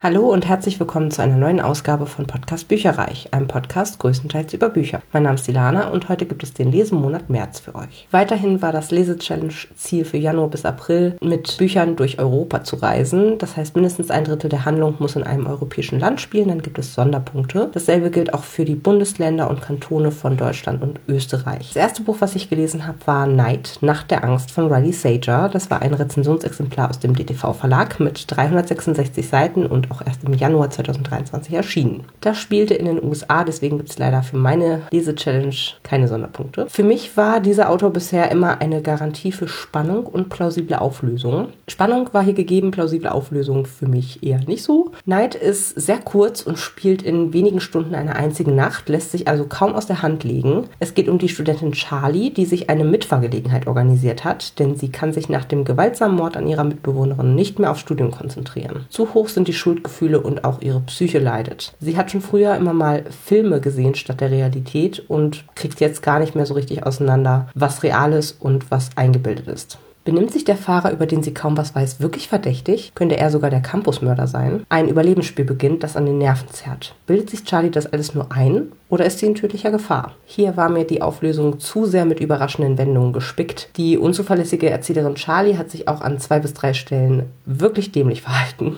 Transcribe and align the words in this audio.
Hallo 0.00 0.32
und 0.32 0.46
herzlich 0.46 0.78
willkommen 0.78 1.10
zu 1.10 1.22
einer 1.22 1.36
neuen 1.36 1.60
Ausgabe 1.60 2.06
von 2.06 2.24
Podcast 2.24 2.68
Bücherreich, 2.68 3.34
einem 3.34 3.48
Podcast 3.48 3.98
größtenteils 3.98 4.54
über 4.54 4.68
Bücher. 4.68 5.02
Mein 5.12 5.24
Name 5.24 5.34
ist 5.34 5.48
Ilana 5.48 5.88
und 5.88 6.08
heute 6.08 6.24
gibt 6.24 6.44
es 6.44 6.54
den 6.54 6.70
Lesemonat 6.70 7.28
März 7.28 7.58
für 7.58 7.74
euch. 7.74 8.06
Weiterhin 8.12 8.62
war 8.62 8.70
das 8.70 8.92
Lese-Challenge-Ziel 8.92 10.04
für 10.04 10.16
Januar 10.16 10.50
bis 10.50 10.64
April, 10.64 11.16
mit 11.20 11.58
Büchern 11.58 11.96
durch 11.96 12.20
Europa 12.20 12.62
zu 12.62 12.76
reisen. 12.76 13.38
Das 13.38 13.56
heißt, 13.56 13.74
mindestens 13.74 14.12
ein 14.12 14.22
Drittel 14.22 14.48
der 14.48 14.64
Handlung 14.64 14.94
muss 15.00 15.16
in 15.16 15.24
einem 15.24 15.48
europäischen 15.48 15.98
Land 15.98 16.20
spielen, 16.20 16.46
dann 16.46 16.62
gibt 16.62 16.78
es 16.78 16.94
Sonderpunkte. 16.94 17.68
Dasselbe 17.72 18.12
gilt 18.12 18.32
auch 18.32 18.44
für 18.44 18.64
die 18.64 18.76
Bundesländer 18.76 19.50
und 19.50 19.62
Kantone 19.62 20.12
von 20.12 20.36
Deutschland 20.36 20.80
und 20.80 21.00
Österreich. 21.08 21.72
Das 21.74 21.82
erste 21.82 22.02
Buch, 22.02 22.18
was 22.20 22.36
ich 22.36 22.48
gelesen 22.48 22.86
habe, 22.86 22.98
war 23.04 23.26
Night, 23.26 23.78
Nacht 23.80 24.12
der 24.12 24.22
Angst 24.22 24.52
von 24.52 24.72
Riley 24.72 24.92
Sager. 24.92 25.48
Das 25.52 25.72
war 25.72 25.82
ein 25.82 25.92
Rezensionsexemplar 25.92 26.88
aus 26.88 27.00
dem 27.00 27.16
DTV-Verlag 27.16 27.98
mit 27.98 28.30
366 28.30 29.26
Seiten 29.26 29.66
und 29.66 29.87
auch 29.90 30.02
erst 30.04 30.24
im 30.24 30.34
Januar 30.34 30.70
2023 30.70 31.54
erschienen. 31.54 32.04
Das 32.20 32.38
spielte 32.38 32.74
in 32.74 32.86
den 32.86 33.02
USA, 33.02 33.44
deswegen 33.44 33.78
gibt 33.78 33.90
es 33.90 33.98
leider 33.98 34.22
für 34.22 34.36
meine 34.36 34.82
Lese-Challenge 34.90 35.54
keine 35.82 36.08
Sonderpunkte. 36.08 36.66
Für 36.68 36.82
mich 36.82 37.16
war 37.16 37.40
dieser 37.40 37.70
Autor 37.70 37.90
bisher 37.90 38.30
immer 38.30 38.60
eine 38.60 38.82
Garantie 38.82 39.32
für 39.32 39.48
Spannung 39.48 40.06
und 40.06 40.28
plausible 40.28 40.80
Auflösung. 40.80 41.48
Spannung 41.66 42.10
war 42.12 42.22
hier 42.22 42.34
gegeben, 42.34 42.70
plausible 42.70 43.10
Auflösung 43.10 43.66
für 43.66 43.86
mich 43.86 44.22
eher 44.22 44.40
nicht 44.40 44.62
so. 44.62 44.92
Night 45.04 45.34
ist 45.34 45.70
sehr 45.80 45.98
kurz 45.98 46.42
und 46.42 46.58
spielt 46.58 47.02
in 47.02 47.32
wenigen 47.32 47.60
Stunden 47.60 47.94
einer 47.94 48.16
einzigen 48.16 48.54
Nacht, 48.54 48.88
lässt 48.88 49.12
sich 49.12 49.28
also 49.28 49.46
kaum 49.46 49.74
aus 49.74 49.86
der 49.86 50.02
Hand 50.02 50.24
legen. 50.24 50.64
Es 50.78 50.94
geht 50.94 51.08
um 51.08 51.18
die 51.18 51.28
Studentin 51.28 51.72
Charlie, 51.72 52.30
die 52.30 52.46
sich 52.46 52.70
eine 52.70 52.84
Mitfahrgelegenheit 52.84 53.66
organisiert 53.66 54.24
hat, 54.24 54.58
denn 54.58 54.76
sie 54.76 54.90
kann 54.90 55.12
sich 55.12 55.28
nach 55.28 55.44
dem 55.44 55.64
gewaltsamen 55.64 56.16
Mord 56.16 56.36
an 56.36 56.46
ihrer 56.46 56.64
Mitbewohnerin 56.64 57.34
nicht 57.34 57.58
mehr 57.58 57.70
aufs 57.70 57.80
Studium 57.80 58.10
konzentrieren. 58.10 58.86
Zu 58.88 59.14
hoch 59.14 59.28
sind 59.28 59.48
die 59.48 59.52
Schuldgefühle 59.52 59.77
Schuldgefühle 59.78 60.20
und 60.20 60.44
auch 60.44 60.60
ihre 60.60 60.80
Psyche 60.80 61.18
leidet. 61.18 61.72
Sie 61.80 61.96
hat 61.96 62.10
schon 62.10 62.20
früher 62.20 62.56
immer 62.56 62.72
mal 62.72 63.04
Filme 63.24 63.60
gesehen 63.60 63.94
statt 63.94 64.20
der 64.20 64.30
Realität 64.30 65.04
und 65.08 65.44
kriegt 65.54 65.80
jetzt 65.80 66.02
gar 66.02 66.18
nicht 66.18 66.34
mehr 66.34 66.46
so 66.46 66.54
richtig 66.54 66.84
auseinander, 66.84 67.48
was 67.54 67.82
real 67.82 68.12
ist 68.12 68.40
und 68.40 68.70
was 68.70 68.90
eingebildet 68.96 69.48
ist. 69.48 69.78
Benimmt 70.04 70.32
sich 70.32 70.44
der 70.44 70.56
Fahrer, 70.56 70.92
über 70.92 71.04
den 71.04 71.22
sie 71.22 71.34
kaum 71.34 71.58
was 71.58 71.74
weiß, 71.74 72.00
wirklich 72.00 72.28
verdächtig? 72.28 72.92
Könnte 72.94 73.18
er 73.18 73.30
sogar 73.30 73.50
der 73.50 73.60
Campusmörder 73.60 74.26
sein? 74.26 74.64
Ein 74.70 74.88
Überlebensspiel 74.88 75.44
beginnt, 75.44 75.82
das 75.82 75.96
an 75.96 76.06
den 76.06 76.16
Nerven 76.16 76.48
zerrt. 76.48 76.94
Bildet 77.06 77.28
sich 77.28 77.44
Charlie 77.44 77.70
das 77.70 77.92
alles 77.92 78.14
nur 78.14 78.32
ein 78.32 78.72
oder 78.88 79.04
ist 79.04 79.18
sie 79.18 79.26
in 79.26 79.34
tödlicher 79.34 79.70
Gefahr? 79.70 80.12
Hier 80.24 80.56
war 80.56 80.68
mir 80.68 80.84
die 80.84 81.02
Auflösung 81.02 81.58
zu 81.58 81.84
sehr 81.84 82.04
mit 82.04 82.20
überraschenden 82.20 82.78
Wendungen 82.78 83.12
gespickt. 83.12 83.70
Die 83.76 83.98
unzuverlässige 83.98 84.70
Erzählerin 84.70 85.14
Charlie 85.14 85.56
hat 85.56 85.70
sich 85.70 85.88
auch 85.88 86.00
an 86.00 86.18
zwei 86.18 86.38
bis 86.38 86.54
drei 86.54 86.72
Stellen 86.72 87.26
wirklich 87.44 87.92
dämlich 87.92 88.22
verhalten. 88.22 88.76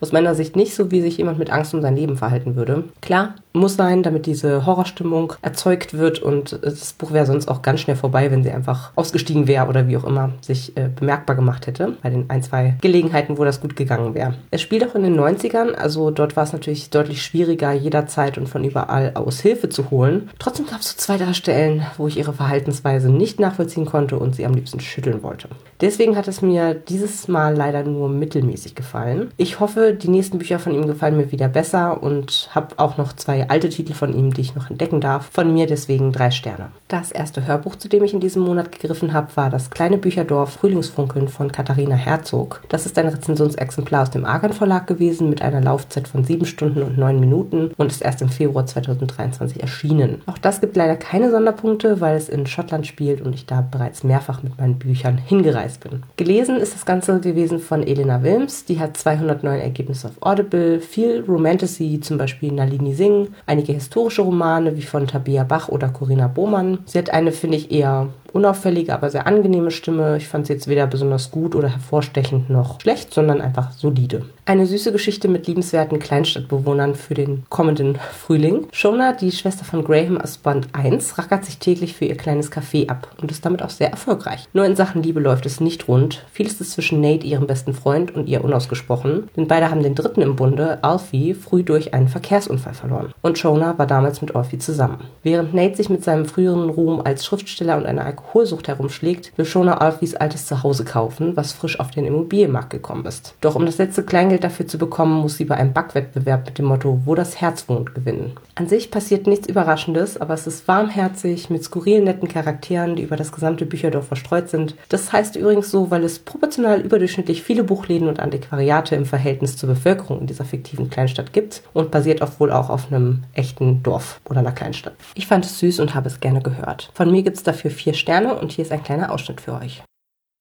Aus 0.00 0.12
meiner 0.12 0.34
Sicht 0.34 0.54
nicht 0.54 0.74
so, 0.74 0.90
wie 0.90 1.00
sich 1.00 1.18
jemand 1.18 1.38
mit 1.38 1.50
Angst 1.50 1.74
um 1.74 1.82
sein 1.82 1.96
Leben 1.96 2.16
verhalten 2.16 2.54
würde. 2.56 2.84
Klar, 3.00 3.34
muss 3.52 3.76
sein, 3.76 4.02
damit 4.02 4.26
diese 4.26 4.66
Horrorstimmung 4.66 5.32
erzeugt 5.42 5.94
wird 5.94 6.20
und 6.20 6.58
das 6.62 6.92
Buch 6.92 7.12
wäre 7.12 7.26
sonst 7.26 7.48
auch 7.48 7.62
ganz 7.62 7.80
schnell 7.80 7.96
vorbei, 7.96 8.30
wenn 8.30 8.42
sie 8.42 8.50
einfach 8.50 8.92
ausgestiegen 8.94 9.46
wäre 9.46 9.66
oder 9.66 9.88
wie 9.88 9.96
auch 9.96 10.04
immer 10.04 10.30
sich 10.40 10.76
äh, 10.76 10.88
bemerkbar 10.94 11.36
gemacht 11.36 11.66
hätte, 11.66 11.94
bei 12.02 12.10
den 12.10 12.30
ein, 12.30 12.42
zwei 12.42 12.76
Gelegenheiten, 12.80 13.38
wo 13.38 13.44
das 13.44 13.60
gut 13.60 13.76
gegangen 13.76 14.14
wäre. 14.14 14.34
Es 14.50 14.62
spielt 14.62 14.88
auch 14.88 14.94
in 14.94 15.02
den 15.02 15.18
90ern, 15.18 15.72
also 15.72 16.10
dort 16.10 16.36
war 16.36 16.44
es 16.44 16.52
natürlich 16.52 16.90
deutlich 16.90 17.22
schwieriger, 17.22 17.72
jederzeit 17.72 18.38
und 18.38 18.48
von 18.48 18.64
überall 18.64 19.12
aus 19.14 19.40
Hilfe 19.48 19.68
zu 19.68 19.90
holen. 19.90 20.28
Trotzdem 20.38 20.66
gab 20.66 20.80
es 20.80 20.90
so 20.90 20.96
zwei 20.96 21.16
Darstellen, 21.16 21.86
wo 21.96 22.06
ich 22.06 22.18
ihre 22.18 22.32
Verhaltensweise 22.32 23.08
nicht 23.08 23.40
nachvollziehen 23.40 23.86
konnte 23.86 24.18
und 24.18 24.36
sie 24.36 24.44
am 24.44 24.54
liebsten 24.54 24.80
schütteln 24.80 25.22
wollte. 25.22 25.48
Deswegen 25.80 26.16
hat 26.16 26.28
es 26.28 26.42
mir 26.42 26.74
dieses 26.74 27.28
Mal 27.28 27.56
leider 27.56 27.84
nur 27.84 28.08
mittelmäßig 28.08 28.74
gefallen. 28.74 29.30
Ich 29.36 29.60
hoffe, 29.60 29.94
die 29.94 30.08
nächsten 30.08 30.38
Bücher 30.38 30.58
von 30.58 30.74
ihm 30.74 30.86
gefallen 30.86 31.16
mir 31.16 31.32
wieder 31.32 31.48
besser 31.48 32.02
und 32.02 32.50
habe 32.52 32.78
auch 32.78 32.98
noch 32.98 33.14
zwei 33.14 33.48
alte 33.48 33.68
Titel 33.68 33.94
von 33.94 34.12
ihm, 34.12 34.34
die 34.34 34.40
ich 34.42 34.54
noch 34.54 34.68
entdecken 34.68 35.00
darf. 35.00 35.30
Von 35.32 35.54
mir 35.54 35.66
deswegen 35.66 36.12
drei 36.12 36.30
Sterne. 36.30 36.68
Das 36.88 37.12
erste 37.12 37.46
Hörbuch, 37.46 37.76
zu 37.76 37.88
dem 37.88 38.04
ich 38.04 38.12
in 38.12 38.20
diesem 38.20 38.42
Monat 38.42 38.72
gegriffen 38.72 39.12
habe, 39.12 39.28
war 39.36 39.50
das 39.50 39.70
kleine 39.70 39.98
Bücherdorf 39.98 40.54
Frühlingsfunkeln 40.54 41.28
von 41.28 41.52
Katharina 41.52 41.94
Herzog. 41.94 42.62
Das 42.68 42.86
ist 42.86 42.98
ein 42.98 43.08
Rezensionsexemplar 43.08 44.02
aus 44.02 44.10
dem 44.10 44.24
Argan 44.24 44.52
Verlag 44.52 44.86
gewesen 44.86 45.30
mit 45.30 45.40
einer 45.40 45.60
Laufzeit 45.60 46.08
von 46.08 46.24
sieben 46.24 46.44
Stunden 46.44 46.82
und 46.82 46.98
neun 46.98 47.20
Minuten 47.20 47.70
und 47.76 47.92
ist 47.92 48.02
erst 48.02 48.20
im 48.20 48.28
Februar 48.28 48.66
2023 48.66 49.37
2023 49.38 49.62
erschienen. 49.62 50.22
Auch 50.26 50.38
das 50.38 50.60
gibt 50.60 50.76
leider 50.76 50.96
keine 50.96 51.30
Sonderpunkte, 51.30 52.00
weil 52.00 52.16
es 52.16 52.28
in 52.28 52.46
Schottland 52.46 52.86
spielt 52.86 53.20
und 53.20 53.34
ich 53.34 53.46
da 53.46 53.60
bereits 53.60 54.04
mehrfach 54.04 54.42
mit 54.42 54.58
meinen 54.58 54.78
Büchern 54.78 55.18
hingereist 55.18 55.80
bin. 55.80 56.02
Gelesen 56.16 56.56
ist 56.56 56.74
das 56.74 56.86
Ganze 56.86 57.20
gewesen 57.20 57.58
von 57.58 57.82
Elena 57.82 58.22
Wilms. 58.22 58.64
Die 58.64 58.80
hat 58.80 58.96
209 58.96 59.60
Ergebnisse 59.60 60.08
auf 60.08 60.14
Audible, 60.20 60.80
viel 60.80 61.24
Romantasy, 61.26 62.00
zum 62.00 62.18
Beispiel 62.18 62.52
Nalini 62.52 62.94
Singh, 62.94 63.30
einige 63.46 63.72
historische 63.72 64.22
Romane 64.22 64.76
wie 64.76 64.82
von 64.82 65.06
Tabea 65.06 65.44
Bach 65.44 65.68
oder 65.68 65.88
Corinna 65.88 66.28
Bohmann. 66.28 66.78
Sie 66.86 66.98
hat 66.98 67.10
eine, 67.10 67.32
finde 67.32 67.56
ich, 67.56 67.70
eher 67.70 68.08
unauffällige, 68.34 68.94
aber 68.94 69.10
sehr 69.10 69.26
angenehme 69.26 69.70
Stimme. 69.70 70.16
Ich 70.16 70.28
fand 70.28 70.46
sie 70.46 70.52
jetzt 70.52 70.68
weder 70.68 70.86
besonders 70.86 71.30
gut 71.30 71.54
oder 71.54 71.68
hervorstechend 71.68 72.50
noch 72.50 72.80
schlecht, 72.80 73.12
sondern 73.12 73.40
einfach 73.40 73.72
solide. 73.72 74.26
Eine 74.44 74.66
süße 74.66 74.92
Geschichte 74.92 75.28
mit 75.28 75.46
liebenswerten 75.46 75.98
Kleinstadtbewohnern 75.98 76.94
für 76.94 77.14
den 77.14 77.44
kommenden 77.50 77.96
Frühling. 77.96 78.66
Shona, 78.72 79.12
die 79.12 79.32
Schwester 79.32 79.64
von 79.64 79.84
Graham 79.84 80.18
aus 80.18 80.38
Band 80.38 80.68
1, 80.72 81.18
rackert 81.18 81.44
sich 81.44 81.58
täglich 81.58 81.94
für 81.94 82.06
ihr 82.06 82.16
kleines 82.16 82.50
Café 82.50 82.88
ab 82.88 83.08
und 83.20 83.30
ist 83.30 83.44
damit 83.44 83.62
auch 83.62 83.70
sehr 83.70 83.90
erfolgreich. 83.90 84.46
Nur 84.52 84.64
in 84.64 84.76
Sachen 84.76 85.02
Liebe 85.02 85.20
läuft 85.20 85.44
es 85.46 85.60
nicht 85.60 85.88
rund. 85.88 86.24
Vieles 86.32 86.60
ist 86.60 86.72
zwischen 86.72 87.00
Nate, 87.00 87.26
ihrem 87.26 87.46
besten 87.46 87.74
Freund, 87.74 88.14
und 88.14 88.28
ihr 88.28 88.44
unausgesprochen, 88.44 89.28
denn 89.36 89.48
beide 89.48 89.70
haben 89.70 89.82
den 89.82 89.94
dritten 89.94 90.22
im 90.22 90.36
Bunde, 90.36 90.78
Alfie, 90.82 91.34
früh 91.34 91.62
durch 91.62 91.94
einen 91.94 92.08
Verkehrsunfall 92.08 92.74
verloren. 92.74 93.12
Und 93.22 93.38
Shona 93.38 93.78
war 93.78 93.86
damals 93.86 94.20
mit 94.20 94.34
Alfie 94.34 94.58
zusammen. 94.58 95.04
Während 95.22 95.54
Nate 95.54 95.76
sich 95.76 95.90
mit 95.90 96.04
seinem 96.04 96.26
früheren 96.26 96.70
Ruhm 96.70 97.00
als 97.04 97.24
Schriftsteller 97.24 97.76
und 97.76 97.86
einer 97.86 98.04
Alkoholsucht 98.18 98.68
herumschlägt, 98.68 99.32
will 99.36 99.44
Shona 99.44 99.78
Alfies 99.78 100.14
altes 100.14 100.46
Zuhause 100.46 100.84
kaufen, 100.84 101.36
was 101.36 101.52
frisch 101.52 101.78
auf 101.80 101.90
den 101.90 102.04
Immobilienmarkt 102.04 102.70
gekommen 102.70 103.06
ist. 103.06 103.34
Doch 103.40 103.54
um 103.54 103.64
das 103.64 103.78
letzte 103.78 104.02
Kleingeld 104.02 104.44
dafür 104.44 104.66
zu 104.66 104.76
bekommen, 104.76 105.20
muss 105.20 105.36
sie 105.36 105.44
bei 105.44 105.56
einem 105.56 105.72
Backwettbewerb 105.72 106.46
mit 106.46 106.58
dem 106.58 106.66
Motto 106.66 107.00
Wo 107.04 107.14
das 107.14 107.40
Herz 107.40 107.68
wohnt 107.68 107.94
gewinnen. 107.94 108.32
An 108.54 108.68
sich 108.68 108.90
passiert 108.90 109.26
nichts 109.26 109.48
Überraschendes, 109.48 110.20
aber 110.20 110.34
es 110.34 110.46
ist 110.46 110.66
warmherzig 110.68 111.48
mit 111.48 111.62
skurrilen 111.62 112.04
netten 112.04 112.28
Charakteren, 112.28 112.96
die 112.96 113.02
über 113.02 113.16
das 113.16 113.32
gesamte 113.32 113.66
Bücherdorf 113.66 114.08
verstreut 114.08 114.48
sind. 114.48 114.74
Das 114.88 115.12
heißt 115.12 115.36
übrigens 115.36 115.70
so, 115.70 115.90
weil 115.90 116.04
es 116.04 116.18
proportional 116.18 116.80
überdurchschnittlich 116.80 117.42
viele 117.42 117.64
Buchläden 117.64 118.08
und 118.08 118.20
Antiquariate 118.20 118.96
im 118.96 119.06
Verhältnis 119.06 119.56
zur 119.56 119.68
Bevölkerung 119.68 120.20
in 120.20 120.26
dieser 120.26 120.44
fiktiven 120.44 120.90
Kleinstadt 120.90 121.32
gibt 121.32 121.62
und 121.72 121.90
basiert 121.90 122.20
auch 122.22 122.40
wohl 122.40 122.50
auch 122.50 122.68
auf 122.68 122.90
einem 122.90 123.22
echten 123.32 123.82
Dorf 123.82 124.20
oder 124.28 124.40
einer 124.40 124.52
Kleinstadt. 124.52 124.94
Ich 125.14 125.26
fand 125.26 125.44
es 125.44 125.58
süß 125.60 125.80
und 125.80 125.94
habe 125.94 126.08
es 126.08 126.20
gerne 126.20 126.42
gehört. 126.42 126.90
Von 126.94 127.10
mir 127.10 127.22
gibt 127.22 127.36
es 127.36 127.42
dafür 127.42 127.70
vier 127.70 127.94
Sterne 127.94 128.07
Sterne 128.08 128.38
und 128.40 128.52
hier 128.52 128.64
ist 128.64 128.72
ein 128.72 128.82
kleiner 128.82 129.12
Ausschnitt 129.12 129.42
für 129.42 129.52
euch. 129.52 129.82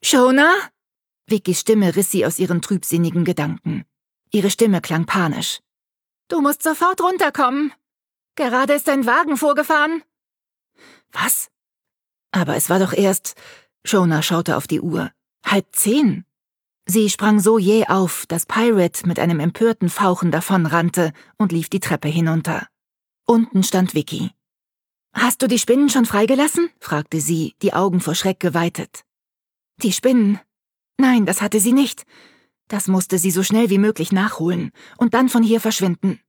Shona? 0.02 0.56
Vickys 1.26 1.60
Stimme 1.60 1.98
riss 1.98 2.10
sie 2.10 2.26
aus 2.26 2.40
ihren 2.40 2.62
trübsinnigen 2.62 3.26
Gedanken. 3.26 3.84
Ihre 4.32 4.50
Stimme 4.50 4.80
klang 4.80 5.06
panisch. 5.06 5.60
Du 6.30 6.40
musst 6.40 6.64
sofort 6.64 7.02
runterkommen. 7.02 7.74
Gerade 8.38 8.72
ist 8.72 8.88
ein 8.88 9.06
Wagen 9.06 9.36
vorgefahren. 9.36 10.02
Was? 11.12 11.50
Aber 12.32 12.56
es 12.56 12.70
war 12.70 12.80
doch 12.80 12.94
erst. 12.94 13.36
Shona 13.84 14.22
schaute 14.22 14.56
auf 14.56 14.68
die 14.68 14.80
Uhr. 14.80 15.12
Halb 15.46 15.66
zehn. 15.76 16.24
Sie 16.86 17.10
sprang 17.10 17.42
so 17.42 17.58
jäh 17.58 17.86
auf, 17.90 18.26
dass 18.28 18.46
Pirate 18.46 19.06
mit 19.06 19.20
einem 19.20 19.42
empörten 19.42 19.90
Fauchen 19.90 20.32
davonrannte 20.32 21.12
und 21.38 21.52
lief 21.52 21.68
die 21.68 21.82
Treppe 21.82 22.08
hinunter. 22.08 22.66
Unten 23.26 23.62
stand 23.62 23.94
Vicky. 23.94 24.32
Hast 25.20 25.42
du 25.42 25.48
die 25.48 25.58
Spinnen 25.58 25.90
schon 25.90 26.06
freigelassen? 26.06 26.70
fragte 26.80 27.20
sie, 27.20 27.56
die 27.64 27.74
Augen 27.74 28.02
vor 28.02 28.14
Schreck 28.14 28.40
geweitet. 28.40 29.04
Die 29.82 29.92
Spinnen? 29.92 30.40
Nein, 31.00 31.26
das 31.26 31.42
hatte 31.42 31.60
sie 31.60 31.74
nicht. 31.74 32.06
Das 32.68 32.88
musste 32.88 33.18
sie 33.18 33.32
so 33.32 33.42
schnell 33.42 33.72
wie 33.72 33.80
möglich 33.80 34.12
nachholen 34.12 34.72
und 34.98 35.16
dann 35.16 35.28
von 35.28 35.42
hier 35.42 35.60
verschwinden. 35.60 36.20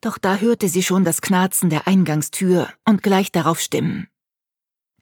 Doch 0.00 0.16
da 0.16 0.36
hörte 0.36 0.70
sie 0.70 0.82
schon 0.82 1.04
das 1.04 1.20
Knarzen 1.20 1.68
der 1.68 1.86
Eingangstür 1.86 2.72
und 2.86 3.02
gleich 3.02 3.30
darauf 3.30 3.60
Stimmen. 3.60 4.08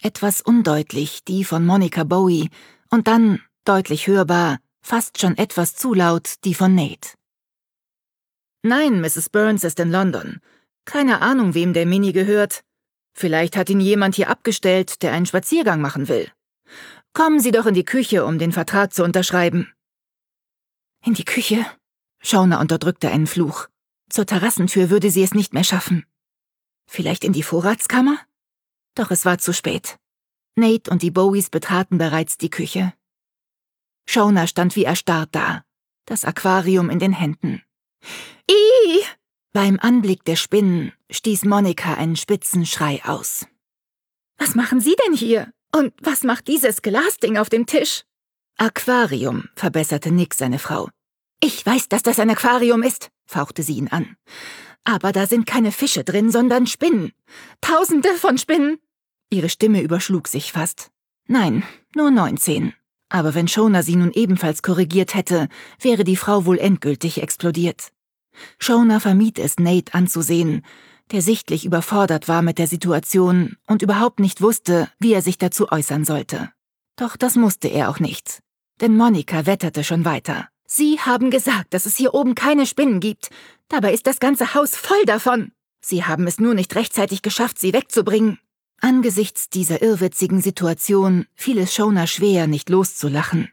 Etwas 0.00 0.40
undeutlich 0.40 1.22
die 1.22 1.44
von 1.44 1.64
Monica 1.64 2.02
Bowie 2.02 2.50
und 2.90 3.06
dann, 3.06 3.40
deutlich 3.64 4.08
hörbar, 4.08 4.58
fast 4.80 5.20
schon 5.20 5.38
etwas 5.38 5.76
zu 5.76 5.94
laut, 5.94 6.34
die 6.44 6.54
von 6.54 6.74
Nate. 6.74 7.10
Nein, 8.62 9.00
Mrs. 9.00 9.28
Burns 9.28 9.62
ist 9.62 9.78
in 9.78 9.92
London. 9.92 10.40
Keine 10.84 11.20
Ahnung, 11.20 11.54
wem 11.54 11.72
der 11.74 11.86
Mini 11.86 12.12
gehört. 12.12 12.64
Vielleicht 13.12 13.56
hat 13.56 13.70
ihn 13.70 13.80
jemand 13.80 14.14
hier 14.14 14.30
abgestellt, 14.30 15.02
der 15.02 15.12
einen 15.12 15.26
Spaziergang 15.26 15.80
machen 15.80 16.08
will. 16.08 16.30
Kommen 17.12 17.40
Sie 17.40 17.50
doch 17.50 17.66
in 17.66 17.74
die 17.74 17.84
Küche, 17.84 18.24
um 18.24 18.38
den 18.38 18.52
Vertrag 18.52 18.94
zu 18.94 19.04
unterschreiben. 19.04 19.72
In 21.04 21.14
die 21.14 21.24
Küche? 21.24 21.66
Schauner 22.20 22.60
unterdrückte 22.60 23.10
einen 23.10 23.26
Fluch. 23.26 23.68
Zur 24.08 24.24
Terrassentür 24.24 24.90
würde 24.90 25.10
sie 25.10 25.22
es 25.22 25.34
nicht 25.34 25.52
mehr 25.52 25.64
schaffen. 25.64 26.06
Vielleicht 26.86 27.24
in 27.24 27.32
die 27.32 27.42
Vorratskammer? 27.42 28.18
Doch 28.94 29.10
es 29.10 29.24
war 29.24 29.38
zu 29.38 29.52
spät. 29.52 29.98
Nate 30.54 30.90
und 30.90 31.02
die 31.02 31.10
Bowies 31.10 31.50
betraten 31.50 31.98
bereits 31.98 32.38
die 32.38 32.50
Küche. 32.50 32.92
Schauner 34.06 34.46
stand 34.46 34.76
wie 34.76 34.84
erstarrt 34.84 35.30
da, 35.32 35.64
das 36.04 36.24
Aquarium 36.24 36.90
in 36.90 36.98
den 36.98 37.12
Händen. 37.12 37.62
I! 38.50 39.02
Beim 39.54 39.78
Anblick 39.80 40.24
der 40.24 40.36
Spinnen 40.36 40.92
stieß 41.10 41.44
Monika 41.44 41.92
einen 41.92 42.16
spitzen 42.16 42.64
Schrei 42.64 43.02
aus. 43.04 43.46
Was 44.38 44.54
machen 44.54 44.80
Sie 44.80 44.96
denn 45.04 45.14
hier? 45.14 45.52
Und 45.76 45.92
was 46.00 46.22
macht 46.22 46.48
dieses 46.48 46.80
Glasding 46.80 47.36
auf 47.36 47.50
dem 47.50 47.66
Tisch? 47.66 48.04
Aquarium, 48.56 49.50
verbesserte 49.54 50.10
Nick 50.10 50.32
seine 50.32 50.58
Frau. 50.58 50.88
Ich 51.42 51.66
weiß, 51.66 51.90
dass 51.90 52.02
das 52.02 52.18
ein 52.18 52.30
Aquarium 52.30 52.82
ist, 52.82 53.10
fauchte 53.26 53.62
sie 53.62 53.74
ihn 53.74 53.88
an. 53.88 54.16
Aber 54.84 55.12
da 55.12 55.26
sind 55.26 55.44
keine 55.44 55.70
Fische 55.70 56.02
drin, 56.02 56.30
sondern 56.30 56.66
Spinnen. 56.66 57.12
Tausende 57.60 58.08
von 58.14 58.38
Spinnen. 58.38 58.78
Ihre 59.28 59.50
Stimme 59.50 59.82
überschlug 59.82 60.28
sich 60.28 60.50
fast. 60.52 60.90
Nein, 61.26 61.62
nur 61.94 62.10
neunzehn. 62.10 62.72
Aber 63.10 63.34
wenn 63.34 63.48
Shona 63.48 63.82
sie 63.82 63.96
nun 63.96 64.12
ebenfalls 64.12 64.62
korrigiert 64.62 65.14
hätte, 65.14 65.48
wäre 65.78 66.04
die 66.04 66.16
Frau 66.16 66.46
wohl 66.46 66.58
endgültig 66.58 67.20
explodiert. 67.20 67.92
Shona 68.58 69.00
vermied 69.00 69.38
es, 69.38 69.58
Nate 69.58 69.94
anzusehen, 69.94 70.62
der 71.10 71.22
sichtlich 71.22 71.64
überfordert 71.64 72.28
war 72.28 72.42
mit 72.42 72.58
der 72.58 72.66
Situation 72.66 73.56
und 73.66 73.82
überhaupt 73.82 74.20
nicht 74.20 74.40
wusste, 74.40 74.88
wie 74.98 75.12
er 75.12 75.22
sich 75.22 75.38
dazu 75.38 75.70
äußern 75.70 76.04
sollte. 76.04 76.50
Doch 76.96 77.16
das 77.16 77.36
musste 77.36 77.68
er 77.68 77.90
auch 77.90 78.00
nicht, 78.00 78.40
denn 78.80 78.96
Monika 78.96 79.46
wetterte 79.46 79.84
schon 79.84 80.04
weiter. 80.04 80.48
Sie 80.66 80.98
haben 81.00 81.30
gesagt, 81.30 81.74
dass 81.74 81.84
es 81.84 81.96
hier 81.96 82.14
oben 82.14 82.34
keine 82.34 82.66
Spinnen 82.66 83.00
gibt. 83.00 83.28
Dabei 83.68 83.92
ist 83.92 84.06
das 84.06 84.20
ganze 84.20 84.54
Haus 84.54 84.74
voll 84.74 85.04
davon. 85.04 85.52
Sie 85.84 86.04
haben 86.04 86.26
es 86.26 86.40
nur 86.40 86.54
nicht 86.54 86.74
rechtzeitig 86.74 87.20
geschafft, 87.20 87.58
sie 87.58 87.72
wegzubringen. 87.72 88.38
Angesichts 88.80 89.50
dieser 89.50 89.82
irrwitzigen 89.82 90.40
Situation 90.40 91.26
fiel 91.34 91.58
es 91.58 91.74
Shona 91.74 92.06
schwer, 92.06 92.46
nicht 92.46 92.70
loszulachen. 92.70 93.50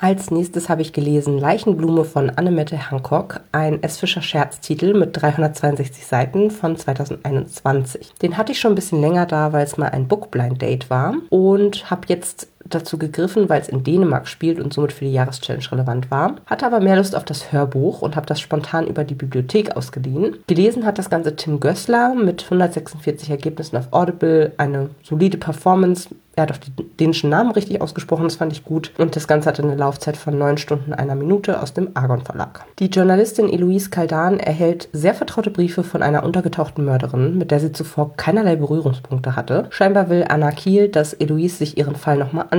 Als 0.00 0.30
nächstes 0.30 0.68
habe 0.68 0.80
ich 0.82 0.92
gelesen 0.92 1.38
Leichenblume 1.38 2.04
von 2.04 2.30
Annemette 2.30 2.90
Hancock, 2.90 3.40
ein 3.50 3.82
S. 3.82 3.98
Fischer 3.98 4.22
Scherztitel 4.22 4.94
mit 4.94 5.20
362 5.20 6.06
Seiten 6.06 6.52
von 6.52 6.76
2021. 6.76 8.14
Den 8.22 8.36
hatte 8.36 8.52
ich 8.52 8.60
schon 8.60 8.72
ein 8.72 8.76
bisschen 8.76 9.00
länger 9.00 9.26
da, 9.26 9.52
weil 9.52 9.64
es 9.64 9.76
mal 9.76 9.88
ein 9.88 10.06
Bookblind 10.06 10.62
Date 10.62 10.88
war 10.88 11.14
und 11.30 11.90
habe 11.90 12.02
jetzt 12.06 12.46
dazu 12.70 12.98
gegriffen, 12.98 13.48
weil 13.48 13.60
es 13.60 13.68
in 13.68 13.84
Dänemark 13.84 14.28
spielt 14.28 14.60
und 14.60 14.72
somit 14.72 14.92
für 14.92 15.04
die 15.04 15.12
Jahreschallenge 15.12 15.70
relevant 15.72 16.10
war. 16.10 16.36
Hatte 16.46 16.66
aber 16.66 16.80
mehr 16.80 16.96
Lust 16.96 17.16
auf 17.16 17.24
das 17.24 17.52
Hörbuch 17.52 18.02
und 18.02 18.16
habe 18.16 18.26
das 18.26 18.40
spontan 18.40 18.86
über 18.86 19.04
die 19.04 19.14
Bibliothek 19.14 19.76
ausgeliehen. 19.76 20.36
Gelesen 20.46 20.84
hat 20.84 20.98
das 20.98 21.10
Ganze 21.10 21.36
Tim 21.36 21.60
Gößler 21.60 22.14
mit 22.14 22.44
146 22.44 23.30
Ergebnissen 23.30 23.76
auf 23.76 23.92
Audible, 23.92 24.52
eine 24.56 24.90
solide 25.02 25.38
Performance 25.38 26.08
er 26.38 26.42
hat 26.42 26.52
auch 26.52 26.58
den 26.58 26.96
dänischen 27.00 27.30
Namen 27.30 27.50
richtig 27.50 27.80
ausgesprochen, 27.80 28.22
das 28.22 28.36
fand 28.36 28.52
ich 28.52 28.64
gut. 28.64 28.92
Und 28.96 29.16
das 29.16 29.26
Ganze 29.26 29.48
hatte 29.48 29.64
eine 29.64 29.74
Laufzeit 29.74 30.16
von 30.16 30.38
neun 30.38 30.56
Stunden 30.56 30.92
einer 30.92 31.16
Minute 31.16 31.60
aus 31.60 31.74
dem 31.74 31.88
Argon 31.94 32.20
Verlag. 32.20 32.64
Die 32.78 32.86
Journalistin 32.86 33.52
Eloise 33.52 33.90
Kaldan 33.90 34.38
erhält 34.38 34.88
sehr 34.92 35.14
vertraute 35.14 35.50
Briefe 35.50 35.82
von 35.82 36.00
einer 36.00 36.22
untergetauchten 36.22 36.84
Mörderin, 36.84 37.38
mit 37.38 37.50
der 37.50 37.58
sie 37.58 37.72
zuvor 37.72 38.14
keinerlei 38.16 38.54
Berührungspunkte 38.54 39.34
hatte. 39.34 39.66
Scheinbar 39.70 40.10
will 40.10 40.24
Anna 40.28 40.52
Kiel, 40.52 40.86
dass 40.86 41.12
Eloise 41.12 41.56
sich 41.56 41.76
ihren 41.76 41.96
Fall 41.96 42.16
nochmal 42.16 42.46
anschaut. 42.50 42.57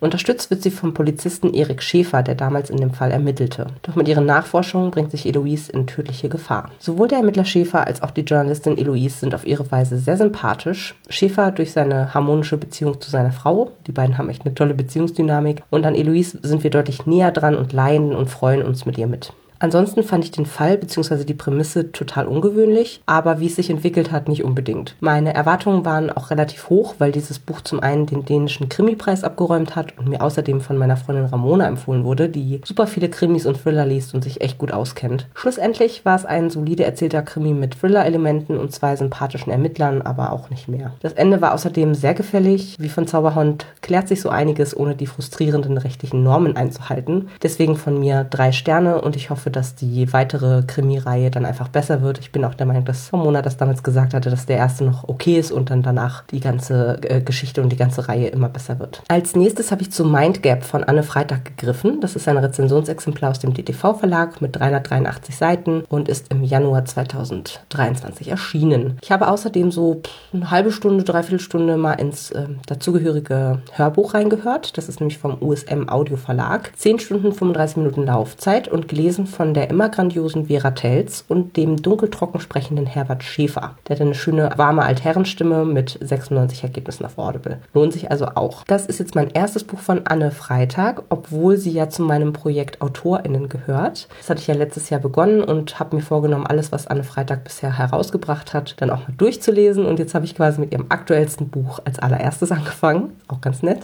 Unterstützt 0.00 0.50
wird 0.50 0.62
sie 0.62 0.70
vom 0.70 0.94
Polizisten 0.94 1.52
Erik 1.52 1.82
Schäfer, 1.82 2.22
der 2.22 2.34
damals 2.34 2.70
in 2.70 2.78
dem 2.78 2.92
Fall 2.92 3.10
ermittelte. 3.10 3.66
Doch 3.82 3.96
mit 3.96 4.08
ihren 4.08 4.26
Nachforschungen 4.26 4.90
bringt 4.90 5.10
sich 5.10 5.26
Eloise 5.26 5.72
in 5.72 5.86
tödliche 5.86 6.28
Gefahr. 6.28 6.70
Sowohl 6.78 7.08
der 7.08 7.18
Ermittler 7.18 7.44
Schäfer 7.44 7.86
als 7.86 8.02
auch 8.02 8.10
die 8.10 8.22
Journalistin 8.22 8.78
Eloise 8.78 9.20
sind 9.20 9.34
auf 9.34 9.46
ihre 9.46 9.70
Weise 9.70 9.98
sehr 9.98 10.16
sympathisch. 10.16 10.94
Schäfer 11.08 11.50
durch 11.50 11.72
seine 11.72 12.14
harmonische 12.14 12.56
Beziehung 12.56 13.00
zu 13.00 13.10
seiner 13.10 13.32
Frau. 13.32 13.72
Die 13.86 13.92
beiden 13.92 14.18
haben 14.18 14.30
echt 14.30 14.44
eine 14.44 14.54
tolle 14.54 14.74
Beziehungsdynamik. 14.74 15.62
Und 15.70 15.86
an 15.86 15.94
Eloise 15.94 16.38
sind 16.42 16.62
wir 16.62 16.70
deutlich 16.70 17.06
näher 17.06 17.32
dran 17.32 17.56
und 17.56 17.72
leiden 17.72 18.14
und 18.14 18.30
freuen 18.30 18.62
uns 18.62 18.86
mit 18.86 18.98
ihr 18.98 19.06
mit. 19.06 19.32
Ansonsten 19.60 20.02
fand 20.02 20.24
ich 20.24 20.30
den 20.30 20.46
Fall 20.46 20.78
bzw. 20.78 21.24
die 21.24 21.34
Prämisse 21.34 21.92
total 21.92 22.26
ungewöhnlich, 22.26 23.02
aber 23.04 23.40
wie 23.40 23.46
es 23.46 23.56
sich 23.56 23.68
entwickelt 23.68 24.10
hat, 24.10 24.26
nicht 24.26 24.42
unbedingt. 24.42 24.96
Meine 25.00 25.34
Erwartungen 25.34 25.84
waren 25.84 26.10
auch 26.10 26.30
relativ 26.30 26.70
hoch, 26.70 26.94
weil 26.98 27.12
dieses 27.12 27.38
Buch 27.38 27.60
zum 27.60 27.80
einen 27.80 28.06
den 28.06 28.24
dänischen 28.24 28.70
Krimipreis 28.70 29.22
abgeräumt 29.22 29.76
hat 29.76 29.98
und 29.98 30.08
mir 30.08 30.22
außerdem 30.22 30.62
von 30.62 30.78
meiner 30.78 30.96
Freundin 30.96 31.26
Ramona 31.26 31.68
empfohlen 31.68 32.04
wurde, 32.04 32.30
die 32.30 32.62
super 32.64 32.86
viele 32.86 33.10
Krimis 33.10 33.44
und 33.44 33.62
Thriller 33.62 33.84
liest 33.84 34.14
und 34.14 34.24
sich 34.24 34.40
echt 34.40 34.56
gut 34.56 34.72
auskennt. 34.72 35.26
Schlussendlich 35.34 36.06
war 36.06 36.16
es 36.16 36.24
ein 36.24 36.48
solide 36.48 36.84
erzählter 36.84 37.20
Krimi 37.20 37.52
mit 37.52 37.78
Thriller-Elementen 37.78 38.56
und 38.56 38.72
zwei 38.72 38.96
sympathischen 38.96 39.52
Ermittlern, 39.52 40.00
aber 40.00 40.32
auch 40.32 40.48
nicht 40.48 40.68
mehr. 40.68 40.94
Das 41.00 41.12
Ende 41.12 41.42
war 41.42 41.52
außerdem 41.52 41.94
sehr 41.94 42.14
gefällig. 42.14 42.76
Wie 42.78 42.88
von 42.88 43.06
Zauberhand 43.06 43.66
klärt 43.82 44.08
sich 44.08 44.22
so 44.22 44.30
einiges, 44.30 44.74
ohne 44.74 44.94
die 44.96 45.06
frustrierenden 45.06 45.76
rechtlichen 45.76 46.22
Normen 46.22 46.56
einzuhalten. 46.56 47.28
Deswegen 47.42 47.76
von 47.76 48.00
mir 48.00 48.24
drei 48.24 48.52
Sterne 48.52 49.02
und 49.02 49.16
ich 49.16 49.28
hoffe, 49.28 49.49
hoffe, 49.50 49.60
dass 49.60 49.74
die 49.74 50.12
weitere 50.12 50.62
Krimireihe 50.62 51.30
dann 51.30 51.44
einfach 51.44 51.68
besser 51.68 52.02
wird. 52.02 52.18
Ich 52.18 52.32
bin 52.32 52.44
auch 52.44 52.54
der 52.54 52.66
Meinung, 52.66 52.84
dass 52.84 53.12
Mona 53.12 53.42
das 53.42 53.56
damals 53.56 53.82
gesagt 53.82 54.14
hatte, 54.14 54.30
dass 54.30 54.46
der 54.46 54.56
erste 54.56 54.84
noch 54.84 55.08
okay 55.08 55.38
ist 55.38 55.52
und 55.52 55.70
dann 55.70 55.82
danach 55.82 56.24
die 56.30 56.40
ganze 56.40 56.98
äh, 57.02 57.20
Geschichte 57.20 57.62
und 57.62 57.70
die 57.70 57.76
ganze 57.76 58.08
Reihe 58.08 58.28
immer 58.28 58.48
besser 58.48 58.78
wird. 58.78 59.02
Als 59.08 59.34
nächstes 59.34 59.70
habe 59.70 59.82
ich 59.82 59.90
zu 59.90 60.04
Mind 60.04 60.42
Gap 60.42 60.64
von 60.64 60.84
Anne 60.84 61.02
Freitag 61.02 61.44
gegriffen. 61.44 62.00
Das 62.00 62.16
ist 62.16 62.28
ein 62.28 62.38
Rezensionsexemplar 62.38 63.30
aus 63.30 63.38
dem 63.38 63.54
DTV 63.54 63.94
Verlag 63.94 64.40
mit 64.40 64.56
383 64.56 65.36
Seiten 65.36 65.82
und 65.88 66.08
ist 66.08 66.30
im 66.30 66.44
Januar 66.44 66.84
2023 66.84 68.28
erschienen. 68.28 68.98
Ich 69.02 69.10
habe 69.10 69.28
außerdem 69.28 69.70
so 69.70 70.02
eine 70.32 70.50
halbe 70.50 70.72
Stunde, 70.72 71.04
dreiviertel 71.04 71.40
Stunde 71.40 71.76
mal 71.76 71.94
ins 71.94 72.30
äh, 72.30 72.46
dazugehörige 72.66 73.62
Hörbuch 73.72 74.14
reingehört. 74.14 74.76
Das 74.78 74.88
ist 74.88 75.00
nämlich 75.00 75.18
vom 75.18 75.40
USM 75.40 75.88
Audio 75.88 76.16
Verlag. 76.16 76.72
10 76.76 77.00
Stunden 77.00 77.32
35 77.32 77.78
Minuten 77.78 78.04
Laufzeit 78.04 78.68
und 78.68 78.88
gelesen 78.88 79.26
von 79.26 79.39
von 79.40 79.54
der 79.54 79.70
immer 79.70 79.88
grandiosen 79.88 80.48
Vera 80.48 80.72
Telz 80.72 81.24
und 81.26 81.56
dem 81.56 81.80
dunkeltrocken 81.80 82.40
sprechenden 82.40 82.84
Herbert 82.84 83.24
Schäfer. 83.24 83.74
Der 83.88 83.96
hat 83.96 84.02
eine 84.02 84.14
schöne, 84.14 84.50
warme 84.56 84.82
Altherrenstimme 84.82 85.64
mit 85.64 85.98
96 85.98 86.62
Ergebnissen 86.62 87.06
auf 87.06 87.16
Audible. 87.16 87.56
Lohnt 87.72 87.94
sich 87.94 88.10
also 88.10 88.26
auch. 88.34 88.64
Das 88.64 88.84
ist 88.84 88.98
jetzt 88.98 89.14
mein 89.14 89.30
erstes 89.30 89.64
Buch 89.64 89.78
von 89.78 90.02
Anne 90.04 90.30
Freitag, 90.30 91.04
obwohl 91.08 91.56
sie 91.56 91.70
ja 91.70 91.88
zu 91.88 92.02
meinem 92.02 92.34
Projekt 92.34 92.82
AutorInnen 92.82 93.48
gehört. 93.48 94.08
Das 94.18 94.28
hatte 94.28 94.42
ich 94.42 94.46
ja 94.46 94.54
letztes 94.54 94.90
Jahr 94.90 95.00
begonnen 95.00 95.42
und 95.42 95.80
habe 95.80 95.96
mir 95.96 96.02
vorgenommen, 96.02 96.46
alles, 96.46 96.70
was 96.70 96.86
Anne 96.86 97.02
Freitag 97.02 97.42
bisher 97.44 97.78
herausgebracht 97.78 98.52
hat, 98.52 98.74
dann 98.82 98.90
auch 98.90 99.08
mal 99.08 99.14
durchzulesen. 99.16 99.86
Und 99.86 99.98
jetzt 99.98 100.14
habe 100.14 100.26
ich 100.26 100.34
quasi 100.34 100.60
mit 100.60 100.70
ihrem 100.70 100.84
aktuellsten 100.90 101.48
Buch 101.48 101.80
als 101.86 101.98
allererstes 101.98 102.52
angefangen. 102.52 103.16
Auch 103.26 103.40
ganz 103.40 103.62
nett. 103.62 103.78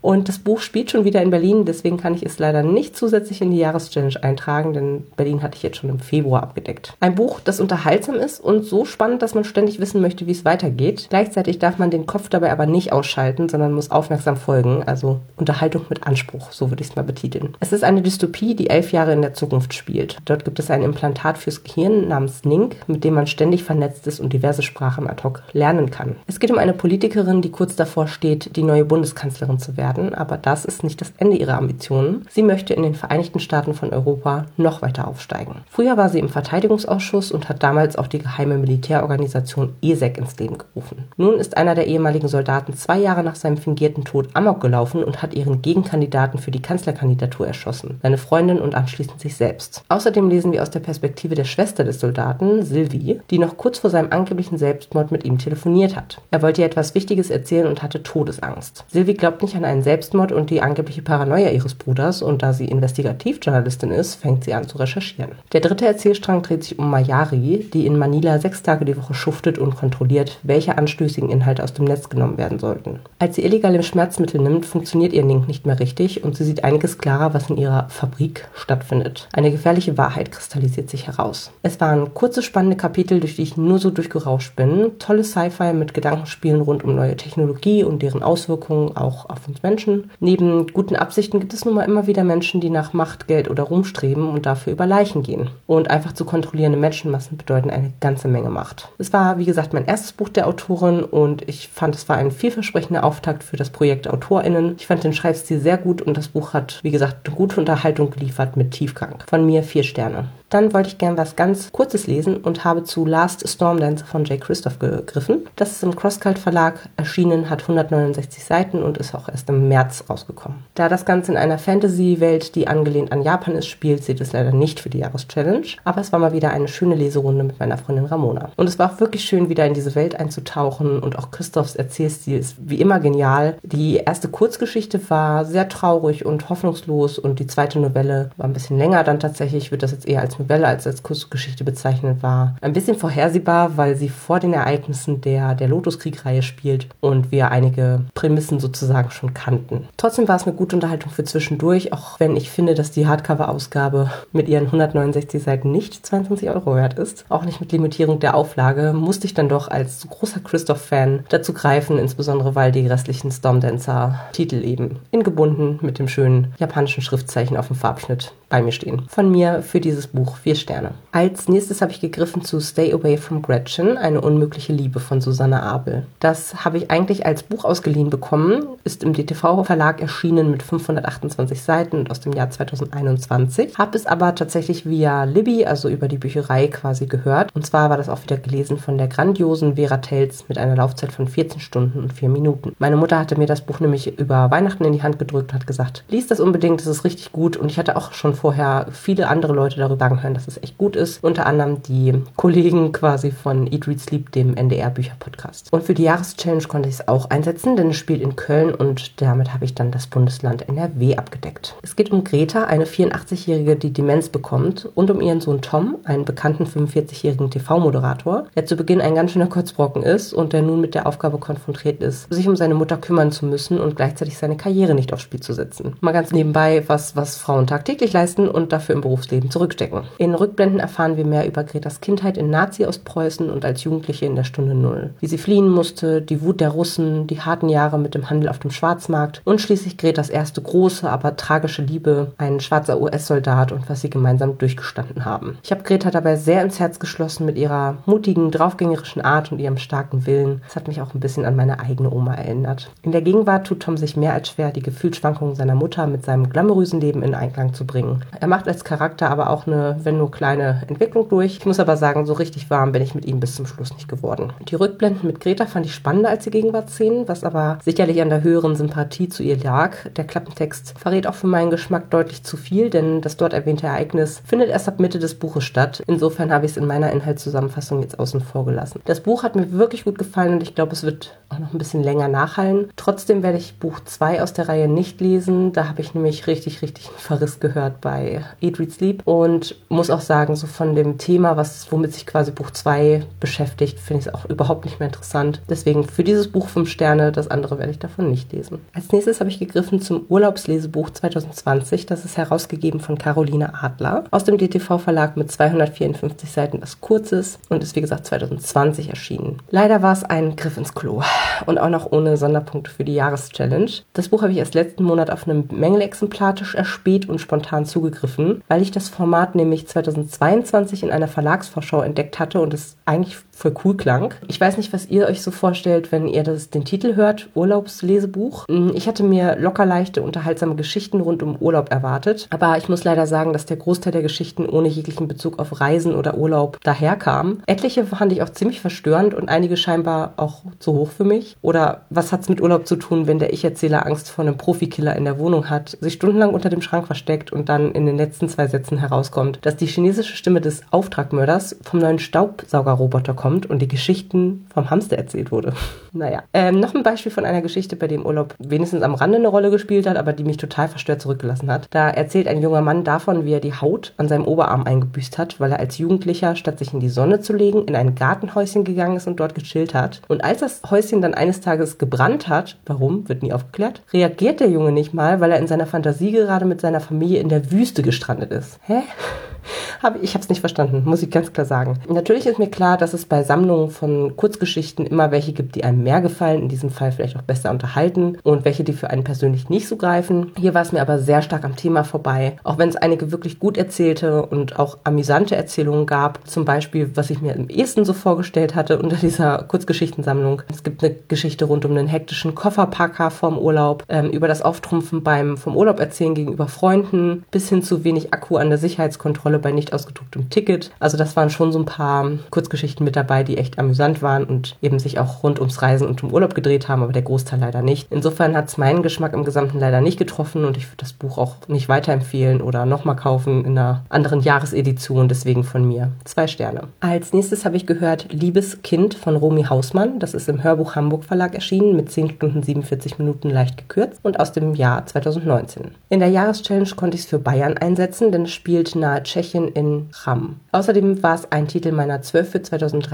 Und 0.00 0.30
das 0.30 0.38
Buch 0.38 0.60
spielt 0.60 0.90
schon 0.90 1.04
wieder 1.04 1.20
in 1.20 1.28
Berlin, 1.28 1.66
deswegen 1.66 1.98
kann 1.98 2.14
ich 2.14 2.24
es 2.24 2.38
leider 2.38 2.62
nicht 2.62 2.96
zusätzlich 2.96 3.42
in 3.42 3.50
die 3.50 3.58
Jahreschallenge 3.58 4.22
eintragen, 4.22 4.72
denn 4.72 5.01
Berlin 5.16 5.42
hatte 5.42 5.56
ich 5.56 5.62
jetzt 5.62 5.78
schon 5.78 5.90
im 5.90 5.98
Februar 5.98 6.42
abgedeckt. 6.42 6.94
Ein 7.00 7.14
Buch, 7.14 7.40
das 7.40 7.60
unterhaltsam 7.60 8.16
ist 8.16 8.40
und 8.40 8.64
so 8.64 8.84
spannend, 8.84 9.22
dass 9.22 9.34
man 9.34 9.44
ständig 9.44 9.80
wissen 9.80 10.00
möchte, 10.00 10.26
wie 10.26 10.32
es 10.32 10.44
weitergeht. 10.44 11.06
Gleichzeitig 11.10 11.58
darf 11.58 11.78
man 11.78 11.90
den 11.90 12.06
Kopf 12.06 12.28
dabei 12.28 12.52
aber 12.52 12.66
nicht 12.66 12.92
ausschalten, 12.92 13.48
sondern 13.48 13.72
muss 13.72 13.90
aufmerksam 13.90 14.36
folgen. 14.36 14.82
Also 14.84 15.20
Unterhaltung 15.36 15.86
mit 15.88 16.06
Anspruch, 16.06 16.52
so 16.52 16.70
würde 16.70 16.82
ich 16.82 16.90
es 16.90 16.96
mal 16.96 17.02
betiteln. 17.02 17.56
Es 17.60 17.72
ist 17.72 17.84
eine 17.84 18.02
Dystopie, 18.02 18.54
die 18.54 18.70
elf 18.70 18.92
Jahre 18.92 19.12
in 19.12 19.22
der 19.22 19.34
Zukunft 19.34 19.74
spielt. 19.74 20.18
Dort 20.24 20.44
gibt 20.44 20.58
es 20.58 20.70
ein 20.70 20.82
Implantat 20.82 21.38
fürs 21.38 21.64
Gehirn 21.64 22.08
namens 22.08 22.44
Nink, 22.44 22.76
mit 22.86 23.04
dem 23.04 23.14
man 23.14 23.26
ständig 23.26 23.64
vernetzt 23.64 24.06
ist 24.06 24.20
und 24.20 24.32
diverse 24.32 24.62
Sprachen 24.62 25.08
ad 25.08 25.22
hoc 25.22 25.42
lernen 25.52 25.90
kann. 25.90 26.16
Es 26.26 26.40
geht 26.40 26.50
um 26.50 26.58
eine 26.58 26.72
Politikerin, 26.72 27.42
die 27.42 27.50
kurz 27.50 27.76
davor 27.76 28.06
steht, 28.06 28.56
die 28.56 28.62
neue 28.62 28.84
Bundeskanzlerin 28.84 29.58
zu 29.58 29.76
werden, 29.76 30.14
aber 30.14 30.36
das 30.36 30.64
ist 30.64 30.84
nicht 30.84 31.00
das 31.00 31.12
Ende 31.18 31.36
ihrer 31.36 31.58
Ambitionen. 31.58 32.26
Sie 32.30 32.42
möchte 32.42 32.74
in 32.74 32.82
den 32.82 32.94
Vereinigten 32.94 33.40
Staaten 33.40 33.74
von 33.74 33.90
Europa 33.90 34.46
noch 34.56 34.82
weiter 34.82 34.91
weiter 34.92 35.08
aufsteigen. 35.08 35.62
Früher 35.70 35.96
war 35.96 36.08
sie 36.08 36.18
im 36.18 36.28
Verteidigungsausschuss 36.28 37.32
und 37.32 37.48
hat 37.48 37.62
damals 37.62 37.96
auch 37.96 38.06
die 38.06 38.18
geheime 38.18 38.58
Militärorganisation 38.58 39.74
ESEC 39.82 40.18
ins 40.18 40.38
Leben 40.38 40.58
gerufen. 40.58 41.08
Nun 41.16 41.38
ist 41.38 41.56
einer 41.56 41.74
der 41.74 41.86
ehemaligen 41.86 42.28
Soldaten 42.28 42.74
zwei 42.74 42.98
Jahre 42.98 43.22
nach 43.22 43.34
seinem 43.34 43.56
fingierten 43.56 44.04
Tod 44.04 44.28
Amok 44.34 44.60
gelaufen 44.60 45.02
und 45.02 45.22
hat 45.22 45.34
ihren 45.34 45.62
Gegenkandidaten 45.62 46.38
für 46.38 46.50
die 46.50 46.62
Kanzlerkandidatur 46.62 47.46
erschossen, 47.46 47.98
seine 48.02 48.18
Freundin 48.18 48.60
und 48.60 48.74
anschließend 48.74 49.20
sich 49.20 49.36
selbst. 49.36 49.84
Außerdem 49.88 50.28
lesen 50.28 50.52
wir 50.52 50.62
aus 50.62 50.70
der 50.70 50.80
Perspektive 50.80 51.34
der 51.34 51.44
Schwester 51.44 51.84
des 51.84 52.00
Soldaten, 52.00 52.62
Sylvie, 52.62 53.20
die 53.30 53.38
noch 53.38 53.56
kurz 53.56 53.78
vor 53.78 53.90
seinem 53.90 54.12
angeblichen 54.12 54.58
Selbstmord 54.58 55.10
mit 55.10 55.24
ihm 55.24 55.38
telefoniert 55.38 55.96
hat. 55.96 56.20
Er 56.30 56.42
wollte 56.42 56.60
ihr 56.60 56.66
etwas 56.66 56.94
Wichtiges 56.94 57.30
erzählen 57.30 57.66
und 57.66 57.82
hatte 57.82 58.02
Todesangst. 58.02 58.84
Sylvie 58.88 59.14
glaubt 59.14 59.42
nicht 59.42 59.56
an 59.56 59.64
einen 59.64 59.82
Selbstmord 59.82 60.32
und 60.32 60.50
die 60.50 60.60
angebliche 60.60 61.02
Paranoia 61.02 61.50
ihres 61.50 61.74
Bruders 61.74 62.22
und 62.22 62.42
da 62.42 62.52
sie 62.52 62.66
Investigativjournalistin 62.66 63.90
ist, 63.90 64.16
fängt 64.16 64.44
sie 64.44 64.54
an 64.54 64.68
zu 64.68 64.78
recherchieren. 64.82 65.32
Der 65.52 65.60
dritte 65.60 65.86
Erzählstrang 65.86 66.42
dreht 66.42 66.64
sich 66.64 66.78
um 66.78 66.90
Mayari, 66.90 67.66
die 67.72 67.86
in 67.86 67.98
Manila 67.98 68.38
sechs 68.38 68.62
Tage 68.62 68.84
die 68.84 68.96
Woche 68.96 69.14
schuftet 69.14 69.58
und 69.58 69.76
kontrolliert, 69.76 70.38
welche 70.42 70.76
anstößigen 70.76 71.30
Inhalte 71.30 71.64
aus 71.64 71.72
dem 71.72 71.86
Netz 71.86 72.08
genommen 72.08 72.36
werden 72.36 72.58
sollten. 72.58 73.00
Als 73.18 73.36
sie 73.36 73.44
illegale 73.44 73.82
Schmerzmittel 73.82 74.40
nimmt, 74.40 74.66
funktioniert 74.66 75.12
ihr 75.12 75.24
Link 75.24 75.48
nicht 75.48 75.66
mehr 75.66 75.80
richtig 75.80 76.24
und 76.24 76.36
sie 76.36 76.44
sieht 76.44 76.64
einiges 76.64 76.98
klarer, 76.98 77.34
was 77.34 77.50
in 77.50 77.56
ihrer 77.56 77.88
Fabrik 77.88 78.48
stattfindet. 78.54 79.28
Eine 79.32 79.50
gefährliche 79.50 79.96
Wahrheit 79.96 80.32
kristallisiert 80.32 80.90
sich 80.90 81.06
heraus. 81.06 81.52
Es 81.62 81.80
waren 81.80 82.14
kurze, 82.14 82.42
spannende 82.42 82.76
Kapitel, 82.76 83.20
durch 83.20 83.36
die 83.36 83.42
ich 83.42 83.56
nur 83.56 83.78
so 83.78 83.90
durchgerauscht 83.90 84.56
bin. 84.56 84.92
Tolle 84.98 85.24
Sci-Fi 85.24 85.72
mit 85.72 85.94
Gedankenspielen 85.94 86.60
rund 86.60 86.84
um 86.84 86.94
neue 86.94 87.16
Technologie 87.16 87.84
und 87.84 88.02
deren 88.02 88.22
Auswirkungen 88.22 88.96
auch 88.96 89.28
auf 89.28 89.48
uns 89.48 89.62
Menschen. 89.62 90.10
Neben 90.20 90.66
guten 90.68 90.96
Absichten 90.96 91.40
gibt 91.40 91.54
es 91.54 91.64
nun 91.64 91.74
mal 91.74 91.84
immer 91.84 92.06
wieder 92.06 92.24
Menschen, 92.24 92.60
die 92.60 92.70
nach 92.70 92.92
Macht, 92.92 93.28
Geld 93.28 93.50
oder 93.50 93.64
Ruhm 93.64 93.84
streben 93.84 94.28
und 94.28 94.46
dafür 94.46 94.61
dafür 94.62 94.72
über 94.72 94.86
Leichen 94.86 95.22
gehen. 95.22 95.50
Und 95.66 95.90
einfach 95.90 96.12
zu 96.12 96.24
kontrollierende 96.24 96.78
Menschenmassen 96.78 97.36
bedeuten 97.36 97.70
eine 97.70 97.92
ganze 98.00 98.28
Menge 98.28 98.50
Macht. 98.50 98.88
Es 98.98 99.12
war, 99.12 99.38
wie 99.38 99.44
gesagt, 99.44 99.72
mein 99.72 99.86
erstes 99.86 100.12
Buch 100.12 100.28
der 100.28 100.46
Autorin 100.46 101.02
und 101.02 101.48
ich 101.48 101.68
fand, 101.68 101.94
es 101.94 102.08
war 102.08 102.16
ein 102.16 102.30
vielversprechender 102.30 103.04
Auftakt 103.04 103.42
für 103.42 103.56
das 103.56 103.70
Projekt 103.70 104.08
AutorInnen. 104.08 104.76
Ich 104.78 104.86
fand 104.86 105.02
den 105.02 105.12
Schreibstil 105.12 105.58
sehr 105.58 105.78
gut 105.78 106.00
und 106.00 106.16
das 106.16 106.28
Buch 106.28 106.52
hat, 106.54 106.78
wie 106.82 106.90
gesagt, 106.90 107.32
gute 107.34 107.58
Unterhaltung 107.58 108.10
geliefert 108.10 108.56
mit 108.56 108.70
Tiefgang. 108.70 109.24
Von 109.26 109.44
mir 109.44 109.62
vier 109.62 109.82
Sterne. 109.82 110.28
Dann 110.52 110.74
wollte 110.74 110.90
ich 110.90 110.98
gern 110.98 111.16
was 111.16 111.34
ganz 111.34 111.72
Kurzes 111.72 112.06
lesen 112.06 112.36
und 112.36 112.62
habe 112.62 112.84
zu 112.84 113.06
Last 113.06 113.48
Storm 113.48 113.80
Dancer 113.80 114.04
von 114.04 114.26
Jay 114.26 114.36
Christoph 114.36 114.78
gegriffen. 114.78 115.46
Das 115.56 115.72
ist 115.72 115.82
im 115.82 115.96
Crosscult 115.96 116.38
Verlag 116.38 116.90
erschienen, 116.98 117.48
hat 117.48 117.62
169 117.62 118.44
Seiten 118.44 118.82
und 118.82 118.98
ist 118.98 119.14
auch 119.14 119.30
erst 119.30 119.48
im 119.48 119.68
März 119.68 120.04
rausgekommen. 120.10 120.58
Da 120.74 120.90
das 120.90 121.06
Ganze 121.06 121.32
in 121.32 121.38
einer 121.38 121.56
Fantasy-Welt, 121.56 122.54
die 122.54 122.68
angelehnt 122.68 123.12
an 123.12 123.22
Japan 123.22 123.54
ist, 123.54 123.66
spielt, 123.66 124.04
sieht 124.04 124.20
es 124.20 124.34
leider 124.34 124.52
nicht 124.52 124.78
für 124.78 124.90
die 124.90 124.98
Jahreschallenge. 124.98 125.62
Aber 125.84 126.02
es 126.02 126.12
war 126.12 126.18
mal 126.18 126.34
wieder 126.34 126.50
eine 126.50 126.68
schöne 126.68 126.96
Leserunde 126.96 127.44
mit 127.44 127.58
meiner 127.58 127.78
Freundin 127.78 128.04
Ramona. 128.04 128.50
Und 128.56 128.68
es 128.68 128.78
war 128.78 128.92
auch 128.92 129.00
wirklich 129.00 129.24
schön, 129.24 129.48
wieder 129.48 129.64
in 129.64 129.72
diese 129.72 129.94
Welt 129.94 130.20
einzutauchen 130.20 130.98
und 130.98 131.18
auch 131.18 131.30
Christophs 131.30 131.76
Erzählstil 131.76 132.38
ist 132.38 132.56
wie 132.58 132.78
immer 132.78 133.00
genial. 133.00 133.56
Die 133.62 133.96
erste 133.96 134.28
Kurzgeschichte 134.28 135.00
war 135.08 135.46
sehr 135.46 135.70
traurig 135.70 136.26
und 136.26 136.50
hoffnungslos 136.50 137.18
und 137.18 137.38
die 137.38 137.46
zweite 137.46 137.80
Novelle 137.80 138.32
war 138.36 138.44
ein 138.44 138.52
bisschen 138.52 138.76
länger 138.76 139.02
dann 139.02 139.18
tatsächlich. 139.18 139.64
Ich 139.64 139.70
würde 139.70 139.80
das 139.80 139.92
jetzt 139.92 140.06
eher 140.06 140.20
als 140.20 140.41
Novelle 140.42 140.66
als 140.66 140.86
als 140.86 141.02
Kurzgeschichte 141.02 141.64
bezeichnet 141.64 142.22
war. 142.22 142.56
Ein 142.60 142.72
bisschen 142.72 142.96
vorhersehbar, 142.96 143.76
weil 143.76 143.96
sie 143.96 144.08
vor 144.08 144.40
den 144.40 144.52
Ereignissen 144.52 145.20
der, 145.20 145.54
der 145.54 145.68
Lotuskrieg-Reihe 145.68 146.42
spielt 146.42 146.88
und 147.00 147.30
wir 147.30 147.50
einige 147.50 148.02
Prämissen 148.14 148.60
sozusagen 148.60 149.10
schon 149.10 149.34
kannten. 149.34 149.88
Trotzdem 149.96 150.28
war 150.28 150.36
es 150.36 150.46
eine 150.46 150.56
gute 150.56 150.76
Unterhaltung 150.76 151.10
für 151.10 151.24
zwischendurch, 151.24 151.92
auch 151.92 152.18
wenn 152.20 152.36
ich 152.36 152.50
finde, 152.50 152.74
dass 152.74 152.90
die 152.90 153.06
Hardcover-Ausgabe 153.06 154.10
mit 154.32 154.48
ihren 154.48 154.66
169 154.66 155.42
Seiten 155.42 155.70
nicht 155.72 156.04
22 156.04 156.50
Euro 156.50 156.74
wert 156.74 156.98
ist. 156.98 157.24
Auch 157.28 157.44
nicht 157.44 157.60
mit 157.60 157.72
Limitierung 157.72 158.20
der 158.20 158.34
Auflage 158.34 158.92
musste 158.92 159.26
ich 159.26 159.34
dann 159.34 159.48
doch 159.48 159.68
als 159.68 160.06
großer 160.08 160.40
Christoph-Fan 160.40 161.24
dazu 161.28 161.52
greifen, 161.52 161.98
insbesondere 161.98 162.54
weil 162.54 162.72
die 162.72 162.86
restlichen 162.86 163.30
Stormdancer-Titel 163.30 164.62
eben 164.64 164.98
in 165.10 165.22
gebunden 165.22 165.78
mit 165.82 165.98
dem 165.98 166.08
schönen 166.08 166.54
japanischen 166.58 167.02
Schriftzeichen 167.02 167.56
auf 167.56 167.68
dem 167.68 167.76
Farbschnitt 167.76 168.32
bei 168.48 168.62
mir 168.62 168.72
stehen. 168.72 169.02
Von 169.08 169.30
mir 169.30 169.62
für 169.62 169.80
dieses 169.80 170.06
Buch 170.06 170.31
vier 170.36 170.54
Sterne. 170.54 170.92
Als 171.10 171.48
nächstes 171.48 171.82
habe 171.82 171.92
ich 171.92 172.00
gegriffen 172.00 172.42
zu 172.42 172.60
Stay 172.60 172.92
Away 172.92 173.16
from 173.16 173.42
Gretchen, 173.42 173.96
eine 173.98 174.20
unmögliche 174.20 174.72
Liebe 174.72 175.00
von 175.00 175.20
Susanne 175.20 175.62
Abel. 175.62 176.06
Das 176.20 176.64
habe 176.64 176.78
ich 176.78 176.90
eigentlich 176.90 177.26
als 177.26 177.42
Buch 177.42 177.64
ausgeliehen 177.64 178.10
bekommen, 178.10 178.64
ist 178.84 179.02
im 179.02 179.12
DTV-Verlag 179.12 180.00
erschienen 180.00 180.50
mit 180.50 180.62
528 180.62 181.60
Seiten 181.60 181.98
und 181.98 182.10
aus 182.10 182.20
dem 182.20 182.32
Jahr 182.32 182.50
2021. 182.50 183.78
Habe 183.78 183.96
es 183.96 184.06
aber 184.06 184.34
tatsächlich 184.34 184.86
via 184.86 185.24
Libby, 185.24 185.66
also 185.66 185.88
über 185.88 186.08
die 186.08 186.18
Bücherei 186.18 186.68
quasi 186.68 187.06
gehört. 187.06 187.54
Und 187.54 187.66
zwar 187.66 187.90
war 187.90 187.96
das 187.96 188.08
auch 188.08 188.22
wieder 188.22 188.36
gelesen 188.36 188.78
von 188.78 188.96
der 188.96 189.08
grandiosen 189.08 189.74
Vera 189.74 189.98
Tels 189.98 190.44
mit 190.48 190.58
einer 190.58 190.76
Laufzeit 190.76 191.12
von 191.12 191.26
14 191.26 191.60
Stunden 191.60 191.98
und 191.98 192.12
4 192.12 192.28
Minuten. 192.28 192.74
Meine 192.78 192.96
Mutter 192.96 193.18
hatte 193.18 193.36
mir 193.36 193.46
das 193.46 193.62
Buch 193.62 193.80
nämlich 193.80 194.18
über 194.20 194.50
Weihnachten 194.52 194.84
in 194.84 194.92
die 194.92 195.02
Hand 195.02 195.18
gedrückt 195.18 195.52
und 195.52 195.58
hat 195.58 195.66
gesagt, 195.66 196.04
lies 196.08 196.28
das 196.28 196.38
unbedingt, 196.38 196.80
das 196.80 196.86
ist 196.86 197.04
richtig 197.04 197.32
gut. 197.32 197.56
Und 197.56 197.70
ich 197.70 197.78
hatte 197.78 197.96
auch 197.96 198.12
schon 198.12 198.34
vorher 198.34 198.86
viele 198.92 199.28
andere 199.28 199.52
Leute 199.52 199.78
darüber 199.78 200.12
sagen 200.12 200.21
hören, 200.22 200.34
dass 200.34 200.48
es 200.48 200.62
echt 200.62 200.78
gut 200.78 200.96
ist. 200.96 201.22
Unter 201.22 201.46
anderem 201.46 201.82
die 201.82 202.14
Kollegen 202.36 202.92
quasi 202.92 203.30
von 203.30 203.70
Eat, 203.70 203.86
Read, 203.86 204.00
Sleep, 204.00 204.32
dem 204.32 204.56
NDR-Bücher-Podcast. 204.56 205.72
Und 205.72 205.84
für 205.84 205.94
die 205.94 206.04
Jahreschallenge 206.04 206.64
konnte 206.64 206.88
ich 206.88 206.96
es 206.96 207.08
auch 207.08 207.30
einsetzen, 207.30 207.76
denn 207.76 207.90
es 207.90 207.96
spielt 207.96 208.22
in 208.22 208.36
Köln 208.36 208.74
und 208.74 209.20
damit 209.20 209.52
habe 209.52 209.64
ich 209.64 209.74
dann 209.74 209.90
das 209.90 210.06
Bundesland 210.06 210.68
NRW 210.68 211.16
abgedeckt. 211.16 211.74
Es 211.82 211.96
geht 211.96 212.10
um 212.12 212.24
Greta, 212.24 212.64
eine 212.64 212.84
84-Jährige, 212.84 213.76
die 213.76 213.92
Demenz 213.92 214.28
bekommt 214.28 214.88
und 214.94 215.10
um 215.10 215.20
ihren 215.20 215.40
Sohn 215.40 215.60
Tom, 215.62 215.96
einen 216.04 216.24
bekannten 216.24 216.64
45-jährigen 216.64 217.50
TV-Moderator, 217.50 218.46
der 218.54 218.66
zu 218.66 218.76
Beginn 218.76 219.00
ein 219.00 219.14
ganz 219.14 219.32
schöner 219.32 219.46
Kurzbrocken 219.46 220.02
ist 220.02 220.32
und 220.32 220.52
der 220.52 220.62
nun 220.62 220.80
mit 220.80 220.94
der 220.94 221.06
Aufgabe 221.06 221.38
konfrontiert 221.38 222.02
ist, 222.02 222.32
sich 222.32 222.48
um 222.48 222.56
seine 222.56 222.74
Mutter 222.74 222.96
kümmern 222.96 223.32
zu 223.32 223.46
müssen 223.46 223.80
und 223.80 223.96
gleichzeitig 223.96 224.38
seine 224.38 224.56
Karriere 224.56 224.94
nicht 224.94 225.12
aufs 225.12 225.22
Spiel 225.22 225.40
zu 225.40 225.52
setzen. 225.52 225.96
Mal 226.00 226.12
ganz 226.12 226.32
nebenbei, 226.32 226.84
was, 226.86 227.16
was 227.16 227.36
Frauen 227.36 227.66
tagtäglich 227.66 228.12
leisten 228.12 228.48
und 228.48 228.72
dafür 228.72 228.94
im 228.94 229.00
Berufsleben 229.00 229.50
zurückstecken. 229.50 230.01
In 230.18 230.34
Rückblenden 230.34 230.80
erfahren 230.80 231.16
wir 231.16 231.24
mehr 231.24 231.46
über 231.46 231.64
Gretas 231.64 232.00
Kindheit 232.00 232.36
in 232.36 232.50
Nazi-Ostpreußen 232.50 233.50
und 233.50 233.64
als 233.64 233.84
Jugendliche 233.84 234.26
in 234.26 234.36
der 234.36 234.44
Stunde 234.44 234.74
Null. 234.74 235.10
Wie 235.20 235.26
sie 235.26 235.38
fliehen 235.38 235.68
musste, 235.68 236.22
die 236.22 236.42
Wut 236.42 236.60
der 236.60 236.70
Russen, 236.70 237.26
die 237.26 237.40
harten 237.40 237.68
Jahre 237.68 237.98
mit 237.98 238.14
dem 238.14 238.30
Handel 238.30 238.48
auf 238.48 238.58
dem 238.58 238.70
Schwarzmarkt 238.70 239.42
und 239.44 239.60
schließlich 239.60 239.98
Gretas 239.98 240.30
erste 240.30 240.62
große, 240.62 241.08
aber 241.08 241.36
tragische 241.36 241.82
Liebe, 241.82 242.32
ein 242.38 242.60
schwarzer 242.60 243.00
US-Soldat 243.00 243.72
und 243.72 243.88
was 243.88 244.00
sie 244.00 244.10
gemeinsam 244.10 244.58
durchgestanden 244.58 245.24
haben. 245.24 245.58
Ich 245.62 245.70
habe 245.70 245.82
Greta 245.82 246.10
dabei 246.10 246.36
sehr 246.36 246.62
ins 246.62 246.80
Herz 246.80 246.98
geschlossen 246.98 247.46
mit 247.46 247.58
ihrer 247.58 247.98
mutigen, 248.06 248.50
draufgängerischen 248.50 249.22
Art 249.22 249.52
und 249.52 249.58
ihrem 249.58 249.78
starken 249.78 250.26
Willen. 250.26 250.62
Das 250.64 250.76
hat 250.76 250.88
mich 250.88 251.00
auch 251.00 251.14
ein 251.14 251.20
bisschen 251.20 251.44
an 251.44 251.56
meine 251.56 251.80
eigene 251.80 252.10
Oma 252.10 252.34
erinnert. 252.34 252.90
In 253.02 253.12
der 253.12 253.22
Gegenwart 253.22 253.66
tut 253.66 253.80
Tom 253.80 253.96
sich 253.96 254.16
mehr 254.16 254.32
als 254.32 254.48
schwer, 254.48 254.70
die 254.70 254.82
Gefühlsschwankungen 254.82 255.54
seiner 255.54 255.74
Mutter 255.74 256.06
mit 256.06 256.24
seinem 256.24 256.48
glamourösen 256.48 257.00
Leben 257.00 257.22
in 257.22 257.34
Einklang 257.34 257.74
zu 257.74 257.86
bringen. 257.86 258.24
Er 258.40 258.48
macht 258.48 258.68
als 258.68 258.84
Charakter 258.84 259.30
aber 259.30 259.50
auch 259.50 259.66
eine, 259.66 259.91
wenn 260.02 260.18
nur 260.18 260.30
kleine 260.30 260.82
Entwicklung 260.88 261.28
durch. 261.28 261.58
Ich 261.58 261.66
muss 261.66 261.80
aber 261.80 261.96
sagen, 261.96 262.26
so 262.26 262.32
richtig 262.32 262.70
warm 262.70 262.92
bin 262.92 263.02
ich 263.02 263.14
mit 263.14 263.24
ihm 263.24 263.40
bis 263.40 263.56
zum 263.56 263.66
Schluss 263.66 263.92
nicht 263.94 264.08
geworden. 264.08 264.52
Die 264.68 264.74
Rückblenden 264.74 265.26
mit 265.26 265.40
Greta 265.40 265.66
fand 265.66 265.86
ich 265.86 265.94
spannender 265.94 266.30
als 266.30 266.44
die 266.44 266.50
Gegenwartsszenen, 266.50 267.28
was 267.28 267.44
aber 267.44 267.78
sicherlich 267.84 268.20
an 268.20 268.28
der 268.28 268.42
höheren 268.42 268.76
Sympathie 268.76 269.28
zu 269.28 269.42
ihr 269.42 269.56
lag. 269.56 269.96
Der 270.16 270.24
Klappentext 270.24 270.94
verrät 270.98 271.26
auch 271.26 271.34
für 271.34 271.46
meinen 271.46 271.70
Geschmack 271.70 272.10
deutlich 272.10 272.42
zu 272.42 272.56
viel, 272.56 272.90
denn 272.90 273.20
das 273.20 273.36
dort 273.36 273.52
erwähnte 273.52 273.86
Ereignis 273.86 274.42
findet 274.44 274.70
erst 274.70 274.88
ab 274.88 275.00
Mitte 275.00 275.18
des 275.18 275.34
Buches 275.34 275.64
statt. 275.64 276.02
Insofern 276.06 276.52
habe 276.52 276.66
ich 276.66 276.72
es 276.72 276.76
in 276.76 276.86
meiner 276.86 277.12
Inhaltszusammenfassung 277.12 278.02
jetzt 278.02 278.18
außen 278.18 278.40
vor 278.40 278.64
gelassen. 278.64 279.00
Das 279.04 279.20
Buch 279.20 279.42
hat 279.42 279.56
mir 279.56 279.72
wirklich 279.72 280.04
gut 280.04 280.18
gefallen 280.18 280.54
und 280.54 280.62
ich 280.62 280.74
glaube, 280.74 280.92
es 280.92 281.02
wird 281.02 281.36
auch 281.48 281.58
noch 281.58 281.72
ein 281.72 281.78
bisschen 281.78 282.02
länger 282.02 282.28
nachhallen. 282.28 282.90
Trotzdem 282.96 283.42
werde 283.42 283.58
ich 283.58 283.78
Buch 283.78 284.00
2 284.00 284.42
aus 284.42 284.52
der 284.52 284.68
Reihe 284.68 284.88
nicht 284.88 285.20
lesen. 285.20 285.72
Da 285.72 285.88
habe 285.88 286.00
ich 286.00 286.14
nämlich 286.14 286.46
richtig, 286.46 286.82
richtig 286.82 287.08
einen 287.08 287.18
Verriss 287.18 287.60
gehört 287.60 288.00
bei 288.00 288.42
Eat, 288.60 288.78
Read, 288.78 288.92
Sleep 288.92 289.22
und 289.26 289.76
muss 289.92 290.10
auch 290.10 290.20
sagen, 290.20 290.56
so 290.56 290.66
von 290.66 290.94
dem 290.94 291.18
Thema, 291.18 291.56
was, 291.56 291.90
womit 291.92 292.12
sich 292.14 292.26
quasi 292.26 292.50
Buch 292.50 292.70
2 292.70 293.24
beschäftigt, 293.38 294.00
finde 294.00 294.20
ich 294.20 294.26
es 294.26 294.34
auch 294.34 294.48
überhaupt 294.48 294.84
nicht 294.84 294.98
mehr 294.98 295.08
interessant. 295.08 295.60
Deswegen 295.68 296.04
für 296.04 296.24
dieses 296.24 296.48
Buch 296.48 296.68
5 296.68 296.88
Sterne, 296.88 297.30
das 297.30 297.48
andere 297.48 297.78
werde 297.78 297.92
ich 297.92 297.98
davon 297.98 298.30
nicht 298.30 298.52
lesen. 298.52 298.80
Als 298.94 299.12
nächstes 299.12 299.40
habe 299.40 299.50
ich 299.50 299.58
gegriffen 299.58 300.00
zum 300.00 300.24
Urlaubslesebuch 300.28 301.10
2020. 301.10 302.06
Das 302.06 302.24
ist 302.24 302.36
herausgegeben 302.36 303.00
von 303.00 303.18
Caroline 303.18 303.74
Adler 303.82 304.24
aus 304.30 304.44
dem 304.44 304.58
DTV-Verlag 304.58 305.36
mit 305.36 305.52
254 305.52 306.50
Seiten, 306.50 306.80
das 306.80 307.00
kurz 307.00 307.32
ist 307.32 307.60
und 307.68 307.82
ist 307.82 307.94
wie 307.94 308.00
gesagt 308.00 308.26
2020 308.26 309.10
erschienen. 309.10 309.58
Leider 309.70 310.02
war 310.02 310.12
es 310.12 310.24
ein 310.24 310.56
Griff 310.56 310.76
ins 310.76 310.94
Klo 310.94 311.22
und 311.66 311.78
auch 311.78 311.90
noch 311.90 312.10
ohne 312.10 312.36
Sonderpunkte 312.36 312.90
für 312.90 313.04
die 313.04 313.14
Jahreschallenge. 313.14 313.90
Das 314.14 314.28
Buch 314.28 314.42
habe 314.42 314.52
ich 314.52 314.58
erst 314.58 314.74
letzten 314.74 315.04
Monat 315.04 315.30
auf 315.30 315.46
einem 315.46 315.68
Mängelexemplarisch 315.70 316.74
erspäht 316.74 317.28
und 317.28 317.40
spontan 317.40 317.84
zugegriffen, 317.84 318.62
weil 318.68 318.82
ich 318.82 318.90
das 318.90 319.08
Format 319.08 319.54
nämlich 319.54 319.81
2022 319.86 321.02
in 321.02 321.10
einer 321.10 321.28
Verlagsvorschau 321.28 322.02
entdeckt 322.02 322.38
hatte 322.38 322.60
und 322.60 322.74
es 322.74 322.96
eigentlich 323.04 323.36
voll 323.62 323.74
cool 323.84 323.96
klang. 323.96 324.34
Ich 324.48 324.60
weiß 324.60 324.76
nicht, 324.76 324.92
was 324.92 325.08
ihr 325.08 325.26
euch 325.26 325.40
so 325.40 325.52
vorstellt, 325.52 326.10
wenn 326.10 326.26
ihr 326.26 326.42
das, 326.42 326.70
den 326.70 326.84
Titel 326.84 327.14
hört, 327.14 327.48
Urlaubslesebuch. 327.54 328.66
Hm, 328.68 328.90
ich 328.94 329.06
hatte 329.06 329.22
mir 329.22 329.56
locker 329.56 329.86
leichte, 329.86 330.22
unterhaltsame 330.22 330.74
Geschichten 330.74 331.20
rund 331.20 331.44
um 331.44 331.56
Urlaub 331.56 331.92
erwartet, 331.92 332.48
aber 332.50 332.76
ich 332.76 332.88
muss 332.88 333.04
leider 333.04 333.26
sagen, 333.28 333.52
dass 333.52 333.64
der 333.64 333.76
Großteil 333.76 334.12
der 334.12 334.22
Geschichten 334.22 334.66
ohne 334.66 334.88
jeglichen 334.88 335.28
Bezug 335.28 335.60
auf 335.60 335.80
Reisen 335.80 336.16
oder 336.16 336.36
Urlaub 336.36 336.80
daherkam. 336.82 337.62
Etliche 337.66 338.04
fand 338.04 338.32
ich 338.32 338.42
auch 338.42 338.50
ziemlich 338.50 338.80
verstörend 338.80 339.32
und 339.32 339.48
einige 339.48 339.76
scheinbar 339.76 340.32
auch 340.36 340.62
zu 340.80 340.94
hoch 340.94 341.10
für 341.10 341.24
mich. 341.24 341.56
Oder 341.62 342.02
was 342.10 342.32
hat's 342.32 342.48
mit 342.48 342.60
Urlaub 342.60 342.88
zu 342.88 342.96
tun, 342.96 343.28
wenn 343.28 343.38
der 343.38 343.52
Ich-Erzähler 343.52 344.06
Angst 344.06 344.28
vor 344.28 344.44
einem 344.44 344.56
Profikiller 344.56 345.14
in 345.14 345.24
der 345.24 345.38
Wohnung 345.38 345.70
hat, 345.70 345.96
sich 346.00 346.14
stundenlang 346.14 346.52
unter 346.52 346.68
dem 346.68 346.82
Schrank 346.82 347.06
versteckt 347.06 347.52
und 347.52 347.68
dann 347.68 347.92
in 347.92 348.06
den 348.06 348.16
letzten 348.16 348.48
zwei 348.48 348.66
Sätzen 348.66 348.98
herauskommt, 348.98 349.60
dass 349.62 349.76
die 349.76 349.86
chinesische 349.86 350.36
Stimme 350.36 350.60
des 350.60 350.82
Auftragmörders 350.90 351.76
vom 351.82 352.00
neuen 352.00 352.18
Staubsaugerroboter 352.18 353.34
kommt 353.34 353.51
und 353.60 353.80
die 353.80 353.88
Geschichten 353.88 354.66
vom 354.72 354.90
Hamster 354.90 355.16
erzählt 355.16 355.52
wurde. 355.52 355.72
naja. 356.12 356.42
Ähm, 356.52 356.80
noch 356.80 356.94
ein 356.94 357.02
Beispiel 357.02 357.32
von 357.32 357.44
einer 357.44 357.62
Geschichte, 357.62 357.96
bei 357.96 358.08
dem 358.08 358.24
Urlaub 358.24 358.54
wenigstens 358.58 359.02
am 359.02 359.14
Rande 359.14 359.38
eine 359.38 359.48
Rolle 359.48 359.70
gespielt 359.70 360.06
hat, 360.06 360.16
aber 360.16 360.32
die 360.32 360.44
mich 360.44 360.56
total 360.56 360.88
verstört 360.88 361.20
zurückgelassen 361.22 361.70
hat. 361.70 361.86
Da 361.90 362.10
erzählt 362.10 362.48
ein 362.48 362.62
junger 362.62 362.80
Mann 362.80 363.04
davon, 363.04 363.44
wie 363.44 363.52
er 363.52 363.60
die 363.60 363.74
Haut 363.74 364.14
an 364.16 364.28
seinem 364.28 364.44
Oberarm 364.44 364.84
eingebüßt 364.84 365.38
hat, 365.38 365.60
weil 365.60 365.72
er 365.72 365.78
als 365.78 365.98
Jugendlicher, 365.98 366.56
statt 366.56 366.78
sich 366.78 366.92
in 366.92 367.00
die 367.00 367.08
Sonne 367.08 367.40
zu 367.40 367.52
legen, 367.52 367.84
in 367.86 367.96
ein 367.96 368.14
Gartenhäuschen 368.14 368.84
gegangen 368.84 369.16
ist 369.16 369.26
und 369.26 369.40
dort 369.40 369.54
gechillt 369.54 369.94
hat. 369.94 370.22
Und 370.28 370.44
als 370.44 370.60
das 370.60 370.82
Häuschen 370.90 371.22
dann 371.22 371.34
eines 371.34 371.60
Tages 371.60 371.98
gebrannt 371.98 372.48
hat, 372.48 372.78
warum, 372.86 373.28
wird 373.28 373.42
nie 373.42 373.52
aufgeklärt, 373.52 374.02
reagiert 374.12 374.60
der 374.60 374.70
Junge 374.70 374.92
nicht 374.92 375.14
mal, 375.14 375.40
weil 375.40 375.52
er 375.52 375.58
in 375.58 375.66
seiner 375.66 375.86
Fantasie 375.86 376.32
gerade 376.32 376.64
mit 376.64 376.80
seiner 376.80 377.00
Familie 377.00 377.40
in 377.40 377.48
der 377.48 377.70
Wüste 377.70 378.02
gestrandet 378.02 378.52
ist. 378.52 378.78
Hä? 378.84 379.02
hab, 380.02 380.22
ich 380.22 380.34
habe 380.34 380.42
es 380.42 380.48
nicht 380.48 380.60
verstanden, 380.60 381.02
muss 381.04 381.22
ich 381.22 381.30
ganz 381.30 381.52
klar 381.52 381.66
sagen. 381.66 381.98
Natürlich 382.08 382.46
ist 382.46 382.58
mir 382.58 382.70
klar, 382.70 382.96
dass 382.96 383.14
es 383.14 383.26
bei 383.26 383.41
Sammlungen 383.44 383.90
von 383.90 384.36
Kurzgeschichten 384.36 385.06
immer 385.06 385.30
welche 385.30 385.52
gibt, 385.52 385.74
die 385.74 385.84
einem 385.84 386.02
mehr 386.02 386.20
gefallen, 386.20 386.62
in 386.62 386.68
diesem 386.68 386.90
Fall 386.90 387.12
vielleicht 387.12 387.36
auch 387.36 387.42
besser 387.42 387.70
unterhalten 387.70 388.38
und 388.42 388.64
welche, 388.64 388.84
die 388.84 388.92
für 388.92 389.10
einen 389.10 389.24
persönlich 389.24 389.68
nicht 389.68 389.88
so 389.88 389.96
greifen. 389.96 390.52
Hier 390.58 390.74
war 390.74 390.82
es 390.82 390.92
mir 390.92 391.00
aber 391.00 391.18
sehr 391.18 391.42
stark 391.42 391.64
am 391.64 391.76
Thema 391.76 392.04
vorbei, 392.04 392.56
auch 392.64 392.78
wenn 392.78 392.88
es 392.88 392.96
einige 392.96 393.32
wirklich 393.32 393.58
gut 393.58 393.76
erzählte 393.76 394.46
und 394.46 394.78
auch 394.78 394.98
amüsante 395.04 395.56
Erzählungen 395.56 396.06
gab. 396.06 396.46
Zum 396.46 396.64
Beispiel, 396.64 397.10
was 397.14 397.30
ich 397.30 397.40
mir 397.40 397.54
am 397.54 397.68
ehesten 397.68 398.04
so 398.04 398.12
vorgestellt 398.12 398.74
hatte 398.74 398.98
unter 398.98 399.16
dieser 399.16 399.62
Kurzgeschichtensammlung. 399.64 400.62
Es 400.70 400.82
gibt 400.82 401.02
eine 401.02 401.14
Geschichte 401.28 401.64
rund 401.64 401.84
um 401.84 401.92
einen 401.92 402.08
hektischen 402.08 402.54
Kofferpacker 402.54 403.30
vorm 403.30 403.58
Urlaub, 403.58 404.04
ähm, 404.08 404.30
über 404.30 404.48
das 404.48 404.62
Auftrumpfen 404.62 405.22
beim 405.22 405.56
vom 405.56 405.76
Urlaub 405.76 406.00
erzählen 406.00 406.34
gegenüber 406.34 406.68
Freunden, 406.68 407.44
bis 407.50 407.68
hin 407.68 407.82
zu 407.82 408.04
wenig 408.04 408.32
Akku 408.32 408.56
an 408.56 408.68
der 408.68 408.78
Sicherheitskontrolle 408.78 409.58
bei 409.58 409.72
nicht 409.72 409.92
ausgedrucktem 409.92 410.50
Ticket. 410.50 410.90
Also 411.00 411.16
das 411.16 411.36
waren 411.36 411.50
schon 411.50 411.72
so 411.72 411.78
ein 411.78 411.86
paar 411.86 412.30
Kurzgeschichten 412.50 413.04
mit 413.04 413.16
dabei, 413.16 413.21
die 413.44 413.58
echt 413.58 413.78
amüsant 413.78 414.22
waren 414.22 414.44
und 414.44 414.76
eben 414.82 414.98
sich 414.98 415.18
auch 415.18 415.42
rund 415.42 415.58
ums 415.58 415.82
Reisen 415.82 416.06
und 416.06 416.22
um 416.22 416.32
Urlaub 416.32 416.54
gedreht 416.54 416.88
haben, 416.88 417.02
aber 417.02 417.12
der 417.12 417.22
Großteil 417.22 417.60
leider 417.60 417.82
nicht. 417.82 418.08
Insofern 418.10 418.56
hat 418.56 418.68
es 418.68 418.78
meinen 418.78 419.02
Geschmack 419.02 419.32
im 419.32 419.44
Gesamten 419.44 419.78
leider 419.78 420.00
nicht 420.00 420.18
getroffen 420.18 420.64
und 420.64 420.76
ich 420.76 420.86
würde 420.86 420.98
das 420.98 421.12
Buch 421.12 421.38
auch 421.38 421.56
nicht 421.68 421.88
weiterempfehlen 421.88 422.60
oder 422.60 422.86
nochmal 422.86 423.16
kaufen 423.16 423.64
in 423.64 423.78
einer 423.78 424.04
anderen 424.08 424.40
Jahresedition. 424.40 425.28
Deswegen 425.28 425.64
von 425.64 425.86
mir 425.86 426.12
zwei 426.24 426.46
Sterne. 426.46 426.88
Als 427.00 427.32
nächstes 427.32 427.64
habe 427.64 427.76
ich 427.76 427.86
gehört 427.86 428.32
Liebes 428.32 428.82
Kind 428.82 429.14
von 429.14 429.36
Romy 429.36 429.64
Hausmann. 429.64 430.18
Das 430.18 430.34
ist 430.34 430.48
im 430.48 430.62
Hörbuch 430.62 430.96
Hamburg 430.96 431.24
Verlag 431.24 431.54
erschienen 431.54 431.96
mit 431.96 432.10
10 432.10 432.32
Stunden 432.32 432.62
47 432.62 433.18
Minuten 433.18 433.50
leicht 433.50 433.78
gekürzt 433.78 434.20
und 434.22 434.40
aus 434.40 434.52
dem 434.52 434.74
Jahr 434.74 435.06
2019. 435.06 435.92
In 436.08 436.20
der 436.20 436.28
Jahreschallenge 436.28 436.90
konnte 436.96 437.16
ich 437.16 437.22
es 437.22 437.28
für 437.28 437.38
Bayern 437.38 437.78
einsetzen, 437.78 438.32
denn 438.32 438.42
es 438.42 438.50
spielt 438.50 438.94
nahe 438.94 439.22
Tschechien 439.22 439.68
in 439.68 440.08
Cham. 440.12 440.56
Außerdem 440.72 441.22
war 441.22 441.34
es 441.34 441.50
ein 441.50 441.68
Titel 441.68 441.92
meiner 441.92 442.22
12 442.22 442.50
für 442.50 442.62
2023 442.62 443.11